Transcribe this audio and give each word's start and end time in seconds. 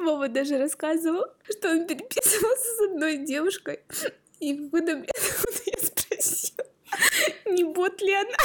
Вова 0.00 0.28
даже 0.28 0.58
рассказывал, 0.58 1.24
что 1.48 1.70
он 1.70 1.86
переписывался 1.86 2.76
с 2.76 2.80
одной 2.90 3.18
девушкой, 3.18 3.80
и 4.40 4.54
в 4.54 4.72
момент 4.72 5.10
я 5.66 5.78
спросила, 5.78 6.66
не 7.46 7.64
бот 7.64 8.00
ли 8.00 8.14
она? 8.14 8.36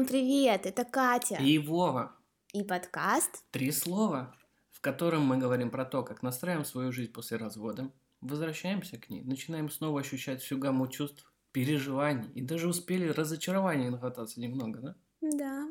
Всем 0.00 0.08
привет, 0.08 0.64
это 0.64 0.86
Катя. 0.86 1.36
И 1.42 1.58
Вова. 1.58 2.16
И 2.54 2.62
подкаст 2.62 3.44
«Три 3.50 3.70
слова», 3.70 4.34
в 4.70 4.80
котором 4.80 5.26
мы 5.26 5.36
говорим 5.36 5.70
про 5.70 5.84
то, 5.84 6.02
как 6.02 6.22
настраиваем 6.22 6.64
свою 6.64 6.90
жизнь 6.90 7.12
после 7.12 7.36
развода, 7.36 7.92
возвращаемся 8.22 8.96
к 8.96 9.10
ней, 9.10 9.22
начинаем 9.22 9.68
снова 9.68 10.00
ощущать 10.00 10.40
всю 10.40 10.56
гамму 10.56 10.88
чувств, 10.88 11.30
переживаний, 11.52 12.30
и 12.32 12.40
даже 12.40 12.66
успели 12.66 13.08
разочарования 13.08 13.90
нахвататься 13.90 14.40
немного, 14.40 14.80
да? 14.80 14.96
Да, 15.20 15.68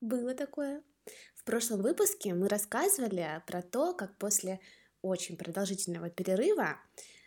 было 0.00 0.34
такое. 0.34 0.82
В 1.36 1.44
прошлом 1.44 1.82
выпуске 1.82 2.34
мы 2.34 2.48
рассказывали 2.48 3.44
про 3.46 3.62
то, 3.62 3.94
как 3.94 4.18
после 4.18 4.58
очень 5.02 5.36
продолжительного 5.36 6.10
перерыва 6.10 6.80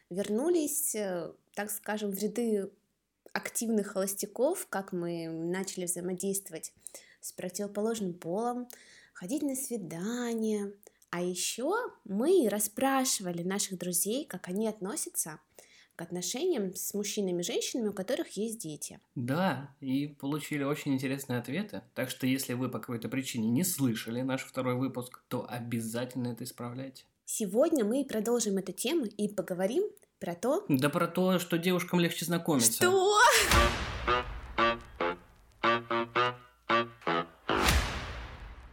вернулись, 0.09 0.95
э, 0.95 1.31
так 1.53 1.71
скажем, 1.71 2.11
в 2.11 2.19
ряды 2.19 2.73
активных 3.33 3.87
холостяков, 3.87 4.67
как 4.69 4.93
мы 4.93 5.27
начали 5.27 5.85
взаимодействовать 5.85 6.73
с 7.19 7.31
противоположным 7.31 8.13
полом, 8.13 8.67
ходить 9.13 9.41
на 9.41 9.55
свидания. 9.55 10.71
А 11.09 11.21
еще 11.21 11.73
мы 12.05 12.47
расспрашивали 12.49 13.43
наших 13.43 13.77
друзей, 13.77 14.25
как 14.25 14.47
они 14.47 14.67
относятся 14.67 15.39
к 15.95 16.01
отношениям 16.01 16.73
с 16.73 16.93
мужчинами 16.93 17.41
и 17.41 17.43
женщинами, 17.43 17.89
у 17.89 17.93
которых 17.93 18.29
есть 18.35 18.59
дети. 18.59 18.99
Да, 19.13 19.75
и 19.79 20.07
получили 20.07 20.63
очень 20.63 20.93
интересные 20.93 21.39
ответы. 21.39 21.83
Так 21.93 22.09
что 22.09 22.25
если 22.25 22.53
вы 22.53 22.69
по 22.69 22.79
какой-то 22.79 23.09
причине 23.09 23.49
не 23.49 23.63
слышали 23.63 24.21
наш 24.21 24.43
второй 24.43 24.75
выпуск, 24.75 25.23
то 25.27 25.45
обязательно 25.47 26.29
это 26.29 26.43
исправляйте. 26.45 27.05
Сегодня 27.25 27.85
мы 27.85 28.03
продолжим 28.05 28.57
эту 28.57 28.73
тему 28.73 29.05
и 29.05 29.27
поговорим 29.27 29.83
про 30.23 30.35
то... 30.35 30.63
Да 30.69 30.87
про 30.87 31.05
то, 31.05 31.37
что 31.37 31.57
девушкам 31.57 31.99
легче 31.99 32.23
знакомиться. 32.23 32.71
Что? 32.71 33.19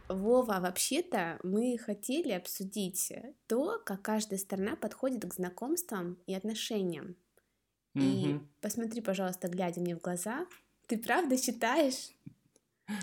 Вова, 0.07 0.59
вообще-то 0.61 1.39
мы 1.43 1.77
хотели 1.77 2.31
обсудить 2.31 3.11
то, 3.47 3.81
как 3.85 4.01
каждая 4.01 4.39
сторона 4.39 4.77
подходит 4.77 5.25
к 5.25 5.33
знакомствам 5.33 6.17
и 6.25 6.33
отношениям. 6.33 7.17
Мгм. 7.95 8.05
И 8.05 8.39
посмотри, 8.61 9.01
пожалуйста, 9.01 9.49
глядя 9.49 9.81
мне 9.81 9.97
в 9.97 9.99
глаза, 9.99 10.47
ты 10.87 10.97
правда 10.97 11.37
считаешь, 11.37 12.11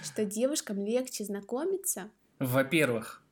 что 0.03 0.25
девушкам 0.25 0.83
легче 0.87 1.25
знакомиться? 1.25 2.11
Во-первых, 2.39 3.23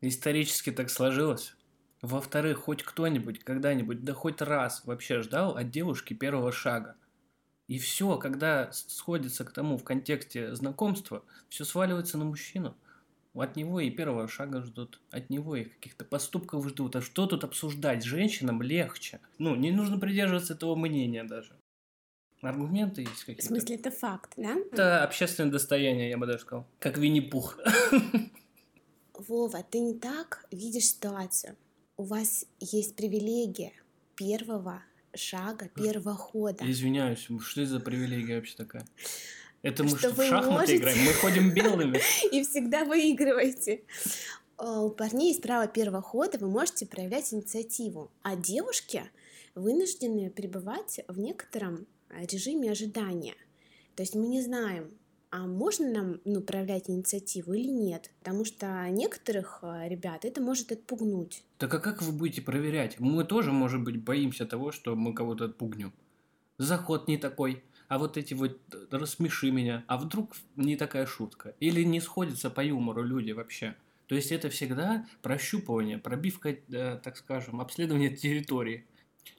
исторически 0.00 0.70
так 0.70 0.90
сложилось. 0.90 1.56
Во-вторых, 2.02 2.58
хоть 2.60 2.82
кто-нибудь 2.82 3.44
когда-нибудь, 3.44 4.04
да 4.04 4.14
хоть 4.14 4.40
раз 4.40 4.82
вообще 4.86 5.20
ждал 5.20 5.56
от 5.56 5.70
девушки 5.70 6.14
первого 6.14 6.50
шага. 6.50 6.96
И 7.68 7.78
все, 7.78 8.16
когда 8.16 8.70
сходится 8.72 9.44
к 9.44 9.52
тому 9.52 9.76
в 9.76 9.84
контексте 9.84 10.54
знакомства, 10.54 11.22
все 11.48 11.64
сваливается 11.64 12.18
на 12.18 12.24
мужчину. 12.24 12.76
От 13.34 13.54
него 13.54 13.78
и 13.78 13.90
первого 13.90 14.26
шага 14.26 14.60
ждут, 14.62 14.98
от 15.12 15.30
него 15.30 15.54
и 15.54 15.64
каких-то 15.64 16.04
поступков 16.04 16.66
ждут. 16.68 16.96
А 16.96 17.00
что 17.00 17.26
тут 17.26 17.44
обсуждать? 17.44 18.02
Женщинам 18.02 18.60
легче. 18.60 19.20
Ну, 19.38 19.54
не 19.54 19.70
нужно 19.70 20.00
придерживаться 20.00 20.54
этого 20.54 20.74
мнения 20.74 21.22
даже. 21.22 21.52
Аргументы 22.40 23.02
есть 23.02 23.18
В 23.22 23.26
какие-то. 23.26 23.46
смысле, 23.46 23.76
это 23.76 23.90
факт, 23.90 24.32
да? 24.36 24.56
Это 24.72 25.04
общественное 25.04 25.52
достояние, 25.52 26.08
я 26.08 26.18
бы 26.18 26.26
даже 26.26 26.40
сказал. 26.40 26.66
Как 26.80 26.96
Винни-Пух. 26.98 27.58
Вова, 29.14 29.62
ты 29.70 29.78
не 29.78 29.94
так 29.94 30.46
видишь 30.50 30.86
ситуацию. 30.86 31.54
У 32.00 32.02
вас 32.04 32.46
есть 32.60 32.96
привилегия 32.96 33.74
первого 34.16 34.82
шага, 35.14 35.68
первого 35.68 36.14
хода. 36.14 36.64
Извиняюсь, 36.66 37.18
что 37.18 37.60
это 37.60 37.66
за 37.72 37.78
привилегия 37.80 38.36
вообще 38.36 38.56
такая? 38.56 38.86
Это 39.60 39.82
мы 39.84 39.90
Что 39.90 39.98
что, 39.98 40.12
в 40.12 40.24
шахматы 40.26 40.50
можете- 40.50 40.76
играем? 40.78 41.04
Мы 41.04 41.12
ходим 41.12 41.52
белыми. 41.52 42.00
И 42.32 42.42
всегда 42.42 42.86
выигрываете. 42.86 43.82
А, 44.56 44.80
У 44.80 44.88
парней 44.88 45.28
есть 45.28 45.42
право 45.42 45.66
первого 45.68 46.00
хода, 46.00 46.38
вы 46.38 46.48
можете 46.48 46.86
проявлять 46.86 47.34
инициативу. 47.34 48.10
А 48.22 48.34
девушки 48.34 49.02
вынуждены 49.54 50.30
пребывать 50.30 51.00
в 51.06 51.18
некотором 51.18 51.86
режиме 52.08 52.70
ожидания. 52.70 53.34
То 53.94 54.02
есть 54.04 54.14
мы 54.14 54.26
не 54.26 54.40
знаем, 54.40 54.90
а 55.30 55.46
можно 55.46 55.90
нам 55.90 56.20
ну, 56.24 56.40
проявлять 56.40 56.90
инициативу 56.90 57.52
или 57.52 57.68
нет. 57.68 58.10
Потому 58.18 58.44
что 58.44 58.88
некоторых 58.90 59.60
а, 59.62 59.88
ребят 59.88 60.24
это 60.24 60.40
может 60.40 60.72
отпугнуть. 60.72 61.44
Так 61.58 61.72
а 61.72 61.78
как 61.78 62.02
вы 62.02 62.12
будете 62.12 62.42
проверять? 62.42 62.98
Мы 62.98 63.24
тоже, 63.24 63.52
может 63.52 63.82
быть, 63.82 64.02
боимся 64.02 64.44
того, 64.44 64.72
что 64.72 64.96
мы 64.96 65.14
кого-то 65.14 65.44
отпугнем. 65.44 65.92
Заход 66.58 67.06
не 67.08 67.16
такой, 67.16 67.62
а 67.88 67.98
вот 67.98 68.16
эти 68.16 68.34
вот 68.34 68.60
э, 68.72 68.86
рассмеши 68.90 69.50
меня, 69.50 69.84
а 69.86 69.98
вдруг 69.98 70.36
не 70.56 70.76
такая 70.76 71.06
шутка. 71.06 71.54
Или 71.60 71.82
не 71.84 72.00
сходятся 72.00 72.50
по 72.50 72.62
юмору 72.62 73.02
люди 73.02 73.32
вообще. 73.32 73.76
То 74.06 74.16
есть 74.16 74.32
это 74.32 74.48
всегда 74.50 75.06
прощупывание, 75.22 75.98
пробивка, 75.98 76.50
э, 76.50 77.00
так 77.02 77.16
скажем, 77.16 77.60
обследование 77.60 78.14
территории. 78.14 78.84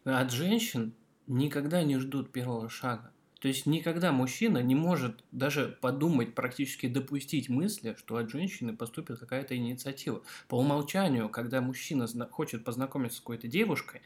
От 0.05 0.31
женщин 0.31 0.93
никогда 1.27 1.83
не 1.83 1.97
ждут 1.97 2.31
первого 2.31 2.69
шага. 2.69 3.11
То 3.41 3.47
есть 3.47 3.65
никогда 3.65 4.11
мужчина 4.11 4.59
не 4.59 4.75
может 4.75 5.23
даже 5.31 5.75
подумать, 5.81 6.35
практически 6.35 6.85
допустить 6.85 7.49
мысли, 7.49 7.95
что 7.97 8.17
от 8.17 8.29
женщины 8.29 8.77
поступит 8.77 9.17
какая-то 9.17 9.57
инициатива. 9.57 10.21
По 10.47 10.59
умолчанию, 10.59 11.27
когда 11.27 11.59
мужчина 11.59 12.07
хочет 12.29 12.63
познакомиться 12.63 13.17
с 13.17 13.19
какой-то 13.19 13.47
девушкой, 13.47 14.03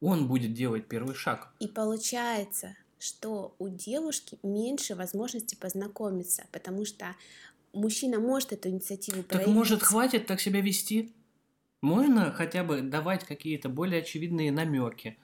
он 0.00 0.26
будет 0.26 0.54
делать 0.54 0.88
первый 0.88 1.14
шаг. 1.14 1.52
И 1.60 1.68
получается, 1.68 2.74
что 2.98 3.54
у 3.60 3.68
девушки 3.68 4.40
меньше 4.42 4.96
возможности 4.96 5.54
познакомиться, 5.54 6.46
потому 6.50 6.84
что 6.84 7.14
мужчина 7.72 8.18
может 8.18 8.52
эту 8.52 8.70
инициативу 8.70 9.18
Так 9.18 9.28
проявить. 9.28 9.54
может 9.54 9.82
хватит 9.84 10.26
так 10.26 10.40
себя 10.40 10.60
вести? 10.60 11.14
Можно 11.80 12.32
хотя 12.32 12.64
бы 12.64 12.80
давать 12.80 13.22
какие-то 13.22 13.68
более 13.68 14.02
очевидные 14.02 14.50
намеки? 14.50 15.16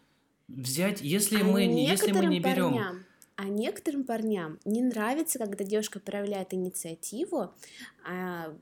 Взять, 0.47 1.01
если 1.01 1.41
А 1.41 1.45
мы, 1.45 1.63
если 1.63 2.13
мы 2.13 2.27
не 2.27 2.39
берем... 2.39 2.75
парням- 2.75 3.05
а 3.37 3.45
некоторым 3.45 4.05
парням 4.05 4.59
не 4.65 4.83
нравится, 4.83 5.39
когда 5.39 5.65
девушка 5.65 6.01
проявляет 6.01 6.55
инициативу, 6.55 7.55
а 8.07 8.57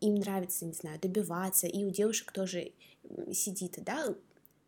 им 0.00 0.14
нравится, 0.16 0.64
не 0.64 0.72
знаю, 0.72 1.00
добиваться, 1.00 1.66
и 1.66 1.84
у 1.84 1.90
девушек 1.90 2.32
тоже 2.32 2.72
сидит, 3.32 3.78
да, 3.84 4.14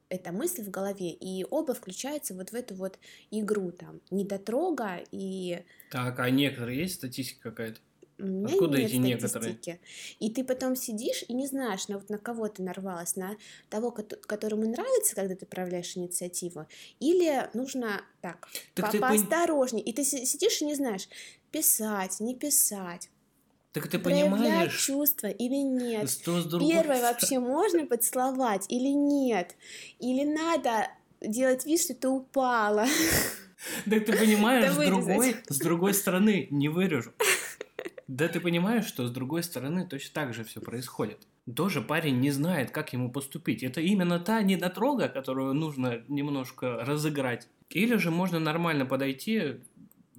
эта 0.09 0.33
мысль 0.33 0.63
в 0.63 0.71
голове, 0.71 1.11
и 1.11 1.45
оба 1.51 1.75
включаются 1.75 2.35
вот 2.35 2.51
в 2.51 2.55
эту 2.55 2.75
вот 2.75 2.99
игру 3.31 3.73
там, 3.73 4.01
недотрога 4.11 5.01
и 5.11 5.65
Так, 5.91 6.19
а 6.19 6.31
некоторые 6.31 6.81
есть 6.81 6.95
статистика 6.95 7.51
какая-то? 7.51 7.81
У 8.21 8.25
меня 8.27 8.53
Откуда 8.53 8.79
нет 8.79 8.91
эти 8.91 8.97
некоторые? 8.97 9.59
И 10.19 10.31
ты 10.31 10.43
потом 10.43 10.75
сидишь 10.75 11.25
и 11.29 11.35
не 11.35 11.47
знаешь, 11.47 11.87
на, 11.89 11.99
вот 11.99 12.11
на 12.11 12.19
кого 12.19 12.49
ты 12.49 12.63
нарвалась, 12.63 13.15
на 13.17 13.37
того, 13.71 13.91
кото- 13.91 14.17
которому 14.27 14.69
нравится, 14.69 15.15
когда 15.15 15.37
ты 15.37 15.47
проявляешь 15.47 15.97
инициативу, 15.97 16.67
или 16.99 17.49
нужно 17.55 18.03
так, 18.21 18.49
Так 18.75 18.87
по- 18.87 18.93
ты 18.93 18.99
поосторожнее. 18.99 19.85
И 19.85 19.93
ты 19.93 20.03
си- 20.05 20.25
сидишь 20.27 20.61
и 20.63 20.65
не 20.65 20.75
знаешь, 20.75 21.09
писать, 21.53 22.19
не 22.21 22.35
писать, 22.35 23.09
Так 23.73 23.87
ты 23.89 23.99
проявлять 24.01 24.31
понимаешь, 24.41 24.85
чувства 24.85 25.29
или 25.29 25.57
нет. 25.57 26.11
что 26.11 26.41
с 26.41 26.45
другой 26.47 26.73
Первое 26.73 27.01
вообще 27.01 27.39
можно 27.39 27.87
поцеловать 27.87 28.67
или 28.69 28.89
нет? 28.89 29.55
Или 30.01 30.25
надо 30.25 30.89
делать 31.21 31.65
вид, 31.67 31.81
что 31.81 31.95
ты 31.95 32.09
упала? 32.09 32.87
Да 33.87 33.99
ты 33.99 34.13
понимаешь, 34.13 34.73
с 34.73 34.77
другой, 34.77 35.37
с 35.49 35.59
другой 35.59 35.95
стороны, 35.95 36.47
не 36.51 36.69
вырежу. 36.69 37.13
Да 38.09 38.27
ты 38.27 38.41
понимаешь, 38.41 38.87
что 38.87 39.07
с 39.07 39.11
другой 39.11 39.43
стороны 39.43 39.87
точно 39.87 40.11
так 40.15 40.35
же 40.35 40.43
все 40.43 40.61
происходит. 40.61 41.27
Тоже 41.55 41.83
парень 41.83 42.21
не 42.21 42.31
знает, 42.31 42.71
как 42.71 42.95
ему 42.95 43.13
поступить. 43.13 43.63
Это 43.63 43.83
именно 43.83 44.19
та 44.19 44.43
недотрога, 44.43 45.09
которую 45.09 45.53
нужно 45.53 46.03
немножко 46.09 46.85
разыграть. 46.85 47.49
Или 47.69 47.97
же 47.97 48.11
можно 48.11 48.39
нормально 48.39 48.87
подойти 48.87 49.61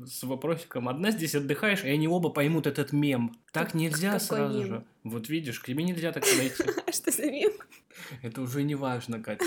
с 0.06 0.24
вопросиком 0.24 0.88
«Одна 0.88 1.12
здесь 1.12 1.34
отдыхаешь?» 1.34 1.84
И 1.84 1.90
они 1.90 2.08
оба 2.08 2.30
поймут 2.30 2.68
этот 2.68 2.94
мем. 2.94 3.36
Так 3.52 3.74
нельзя 3.74 4.14
какой 4.14 4.20
сразу 4.20 4.60
мем? 4.60 4.68
же. 4.68 4.84
Вот 5.04 5.28
видишь, 5.28 5.60
к 5.60 5.66
тебе 5.66 5.84
нельзя 5.84 6.12
так 6.12 6.24
подойти. 6.24 6.64
Что 6.92 7.12
за 7.12 7.26
мем? 7.32 7.52
Это 8.22 8.42
уже 8.42 8.64
не 8.64 8.76
важно, 8.76 9.22
Катя. 9.22 9.46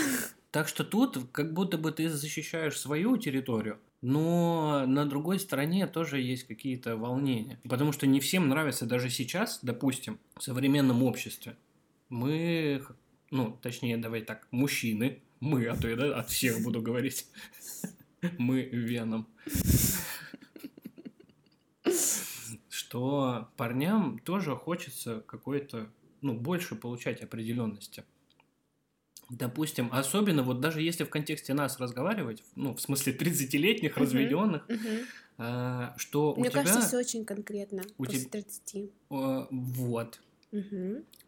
Так 0.51 0.67
что 0.67 0.83
тут 0.83 1.17
как 1.31 1.53
будто 1.53 1.77
бы 1.77 1.91
ты 1.91 2.09
защищаешь 2.09 2.79
свою 2.79 3.17
территорию, 3.17 3.79
Но 4.03 4.83
на 4.85 5.05
другой 5.05 5.39
стороне 5.39 5.87
тоже 5.87 6.19
есть 6.19 6.43
какие-то 6.43 6.97
волнения. 6.97 7.57
Потому 7.63 7.93
что 7.93 8.05
не 8.05 8.19
всем 8.19 8.49
нравится 8.49 8.85
даже 8.85 9.09
сейчас, 9.09 9.59
допустим, 9.61 10.19
в 10.35 10.43
современном 10.43 11.03
обществе. 11.03 11.55
Мы, 12.09 12.83
ну, 13.31 13.57
точнее, 13.61 13.95
давай 13.95 14.21
так, 14.21 14.45
мужчины, 14.51 15.21
мы, 15.39 15.67
а 15.67 15.77
то 15.77 15.87
я 15.87 15.95
да, 15.95 16.17
от 16.17 16.29
всех 16.29 16.61
буду 16.61 16.81
говорить. 16.81 17.27
Мы 18.37 18.63
веном. 18.63 19.25
Что 22.67 23.49
парням 23.55 24.19
тоже 24.19 24.53
хочется 24.57 25.21
какой-то, 25.21 25.89
ну, 26.21 26.33
больше 26.37 26.75
получать 26.75 27.21
определенности. 27.21 28.03
Допустим, 29.33 29.89
особенно 29.91 30.43
вот 30.43 30.59
даже 30.59 30.81
если 30.81 31.03
в 31.05 31.09
контексте 31.09 31.55
нас 31.55 31.79
разговаривать, 31.79 32.43
ну, 32.55 32.75
в 32.75 32.81
смысле 32.81 33.13
30-летних, 33.19 33.97
разведенных, 33.97 34.67
а, 35.37 35.95
что 35.97 36.35
Мне 36.35 36.49
у 36.49 36.51
тебя... 36.51 36.63
кажется, 36.63 36.87
все 36.87 36.97
очень 36.99 37.25
конкретно. 37.25 37.83
у 37.97 38.05
после 38.05 38.19
теб- 38.19 38.31
30. 38.31 38.75
э, 38.75 39.45
вот. 39.49 40.21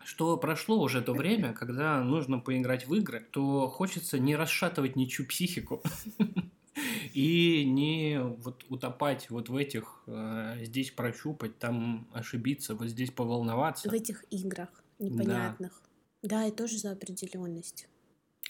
Что 0.03 0.37
прошло 0.37 0.79
уже 0.83 1.01
то 1.01 1.13
время, 1.13 1.53
когда 1.53 2.03
нужно 2.03 2.37
поиграть 2.37 2.87
в 2.87 2.93
игры, 2.93 3.25
то 3.31 3.67
хочется 3.67 4.19
не 4.19 4.35
расшатывать 4.35 4.95
ничью 4.95 5.25
психику 5.25 5.81
и 7.13 7.65
не 7.65 8.19
вот 8.19 8.65
утопать 8.69 9.31
вот 9.31 9.49
в 9.49 9.55
этих, 9.55 10.03
э, 10.05 10.63
здесь 10.63 10.91
прощупать, 10.91 11.57
там 11.57 12.07
ошибиться, 12.13 12.75
вот 12.75 12.89
здесь 12.89 13.09
поволноваться. 13.09 13.89
В 13.89 13.93
этих 13.93 14.25
играх 14.29 14.69
непонятных. 14.99 15.81
Да, 16.21 16.43
я 16.43 16.51
тоже 16.51 16.77
за 16.77 16.91
определенность. 16.91 17.87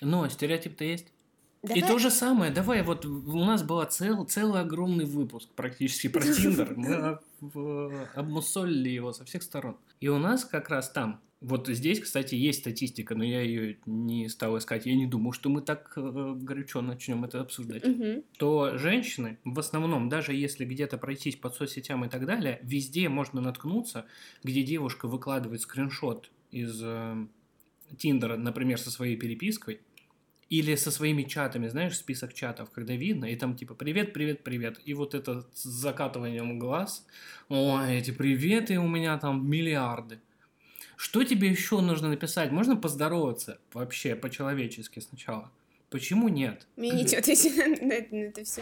Но 0.02 0.28
стереотип-то 0.30 0.84
есть. 0.84 1.08
И 1.64 1.82
Давай- 1.82 1.82
то 1.82 1.98
же 1.98 2.12
самое, 2.12 2.52
давай, 2.52 2.84
вот 2.84 3.06
у 3.06 3.44
нас 3.44 3.64
был 3.64 3.84
цел, 3.86 4.24
целый 4.26 4.62
огромный 4.62 5.06
выпуск 5.06 5.50
практически 5.56 6.10
про 6.10 6.22
Тиндер. 6.22 6.76
Мы 6.78 8.08
обмусолили 8.14 8.90
его 8.90 9.14
со 9.14 9.26
всех 9.26 9.42
сторон. 9.42 9.78
И 10.00 10.08
у 10.08 10.20
нас 10.20 10.46
как 10.46 10.70
раз 10.70 10.92
там, 10.92 11.22
вот 11.42 11.68
здесь, 11.68 12.00
кстати, 12.00 12.36
есть 12.36 12.60
статистика, 12.60 13.16
но 13.16 13.24
я 13.24 13.42
ее 13.42 13.78
не 13.86 14.30
стал 14.30 14.58
искать. 14.58 14.86
Я 14.86 14.96
не 14.96 15.08
думал, 15.08 15.32
что 15.32 15.50
мы 15.50 15.62
так 15.62 15.94
э, 15.96 16.34
горячо 16.36 16.82
начнем 16.82 17.24
это 17.24 17.42
обсуждать. 17.42 17.86
Мгм. 17.86 18.24
То 18.38 18.78
женщины, 18.78 19.40
в 19.44 19.60
основном, 19.60 20.08
даже 20.08 20.34
если 20.34 20.66
где-то 20.66 20.98
пройтись 20.98 21.36
по 21.36 21.50
соцсетям 21.50 22.06
и 22.06 22.10
так 22.10 22.26
далее, 22.26 22.60
везде 22.64 23.10
можно 23.10 23.42
наткнуться, 23.42 24.06
где 24.44 24.62
девушка 24.64 25.08
выкладывает 25.08 25.62
скриншот 25.62 26.32
из 26.52 26.80
э, 26.82 27.28
Тиндера, 27.98 28.38
например, 28.38 28.80
со 28.80 28.92
своей 28.92 29.16
перепиской, 29.16 29.82
или 30.50 30.76
со 30.76 30.92
своими 30.92 31.24
чатами, 31.24 31.68
знаешь, 31.68 31.98
список 31.98 32.34
чатов, 32.34 32.70
когда 32.70 32.94
видно, 32.96 33.26
и 33.26 33.36
там 33.36 33.56
типа 33.56 33.74
«Привет, 33.74 34.14
привет, 34.14 34.44
привет». 34.44 34.80
И 34.86 34.94
вот 34.94 35.16
это 35.16 35.46
с 35.54 35.64
закатыванием 35.64 36.60
глаз. 36.60 37.06
Ой, 37.50 37.98
эти 37.98 38.12
приветы 38.12 38.78
у 38.78 38.88
меня 38.88 39.18
там 39.18 39.50
миллиарды. 39.50 40.20
Что 40.98 41.24
тебе 41.24 41.50
еще 41.50 41.82
нужно 41.82 42.10
написать? 42.10 42.52
Можно 42.52 42.76
поздороваться 42.78 43.60
вообще 43.74 44.16
по-человечески 44.16 45.00
сначала? 45.00 45.52
Почему 45.90 46.30
нет? 46.30 46.68
Мне 46.78 46.92
нечего 46.92 47.20
ответить 47.20 47.58
на 47.58 47.94
это, 47.94 48.16
на 48.16 48.24
это 48.24 48.44
все. 48.44 48.62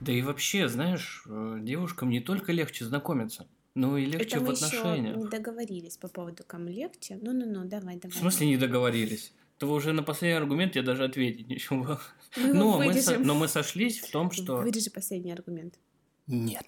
Да 0.00 0.12
и 0.12 0.20
вообще, 0.20 0.68
знаешь, 0.68 1.24
э, 1.26 1.58
девушкам 1.62 2.10
не 2.10 2.20
только 2.20 2.52
легче 2.52 2.84
знакомиться, 2.84 3.48
но 3.74 3.96
и 3.98 4.04
легче 4.06 4.36
Это 4.36 4.40
в 4.40 4.42
мы 4.44 4.52
еще 4.52 4.66
отношениях. 4.66 5.16
не 5.16 5.28
договорились 5.28 5.96
по 5.96 6.08
поводу 6.08 6.42
кому 6.46 6.68
легче. 6.68 7.18
Ну-ну-ну, 7.20 7.64
давай, 7.64 7.96
В 7.96 8.00
давай. 8.00 8.16
смысле 8.18 8.46
не 8.48 8.56
договорились? 8.56 9.32
То 9.58 9.70
уже 9.72 9.92
на 9.92 10.02
последний 10.02 10.36
аргумент 10.36 10.74
я 10.76 10.82
даже 10.82 11.04
ответить 11.04 11.48
ничего. 11.48 11.98
Мы 12.36 12.46
Но 12.54 12.78
мы, 12.78 12.92
со- 12.94 13.10
вырежем. 13.12 13.26
но 13.26 13.34
мы 13.34 13.48
сошлись 13.48 14.00
в 14.00 14.10
том, 14.10 14.30
что... 14.30 14.56
Вырежи 14.56 14.90
последний 14.90 15.32
аргумент. 15.32 15.78
Нет. 16.26 16.66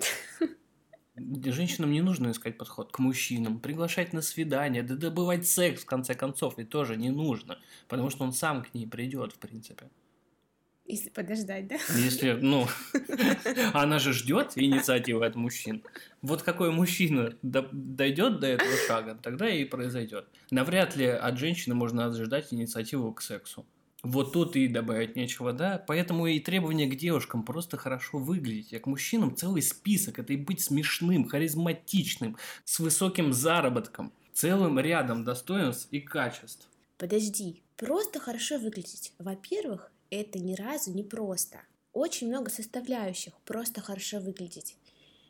Женщинам 1.19 1.93
не 1.93 2.03
нужно 2.03 2.31
искать 2.31 2.59
подход 2.59 2.93
к 2.93 2.99
мужчинам, 2.99 3.59
приглашать 3.59 4.13
на 4.13 4.21
свидание, 4.21 4.83
да 4.83 4.97
добывать 4.97 5.47
секс, 5.49 5.83
в 5.83 5.87
конце 5.87 6.15
концов, 6.15 6.59
и 6.59 6.65
тоже 6.65 6.97
не 6.97 7.09
нужно, 7.11 7.59
потому 7.89 8.11
что 8.11 8.25
он 8.25 8.33
сам 8.33 8.63
к 8.63 8.75
ней 8.75 8.87
придет, 8.87 9.33
в 9.33 9.39
принципе. 9.39 9.89
Если 10.89 11.11
подождать, 11.11 11.67
да? 11.67 11.77
Если, 11.97 12.33
ну, 12.33 12.69
она 13.73 13.99
же 13.99 14.13
ждет 14.13 14.53
инициативы 14.55 15.27
от 15.27 15.35
мужчин. 15.35 15.83
Вот 16.23 16.43
какой 16.43 16.71
мужчина 16.71 17.35
до- 17.43 17.69
дойдет 17.73 18.39
до 18.39 18.47
этого 18.47 18.71
шага, 18.87 19.19
тогда 19.21 19.49
и 19.51 19.65
произойдет. 19.65 20.29
Навряд 20.51 20.95
ли 20.95 21.07
от 21.07 21.39
женщины 21.39 21.75
можно 21.75 22.07
ожидать 22.07 22.53
инициативу 22.53 23.13
к 23.13 23.21
сексу. 23.21 23.67
Вот 24.05 24.33
тут 24.33 24.55
и 24.55 24.69
добавить 24.69 25.17
нечего, 25.17 25.53
да? 25.53 25.83
Поэтому 25.85 26.29
и 26.29 26.39
требования 26.39 26.87
к 26.87 26.97
девушкам 26.97 27.43
просто 27.43 27.77
хорошо 27.77 28.19
выглядеть, 28.19 28.73
а 28.73 28.79
к 28.79 28.87
мужчинам 28.87 29.35
целый 29.35 29.63
список. 29.63 30.21
Это 30.21 30.33
и 30.35 30.37
быть 30.37 30.61
смешным, 30.61 31.27
харизматичным, 31.27 32.37
с 32.65 32.79
высоким 32.79 33.33
заработком, 33.33 34.13
целым 34.33 34.79
рядом 34.79 35.25
достоинств 35.25 35.89
и 35.91 35.99
качеств. 35.99 36.69
Подожди. 36.97 37.63
Просто 37.77 38.21
хорошо 38.21 38.59
выглядеть. 38.59 39.13
Во-первых, 39.19 39.91
это 40.11 40.39
ни 40.39 40.55
разу 40.55 40.93
не 40.93 41.03
просто. 41.03 41.61
Очень 41.93 42.29
много 42.29 42.51
составляющих. 42.51 43.33
Просто 43.45 43.81
хорошо 43.81 44.21
выглядеть. 44.21 44.77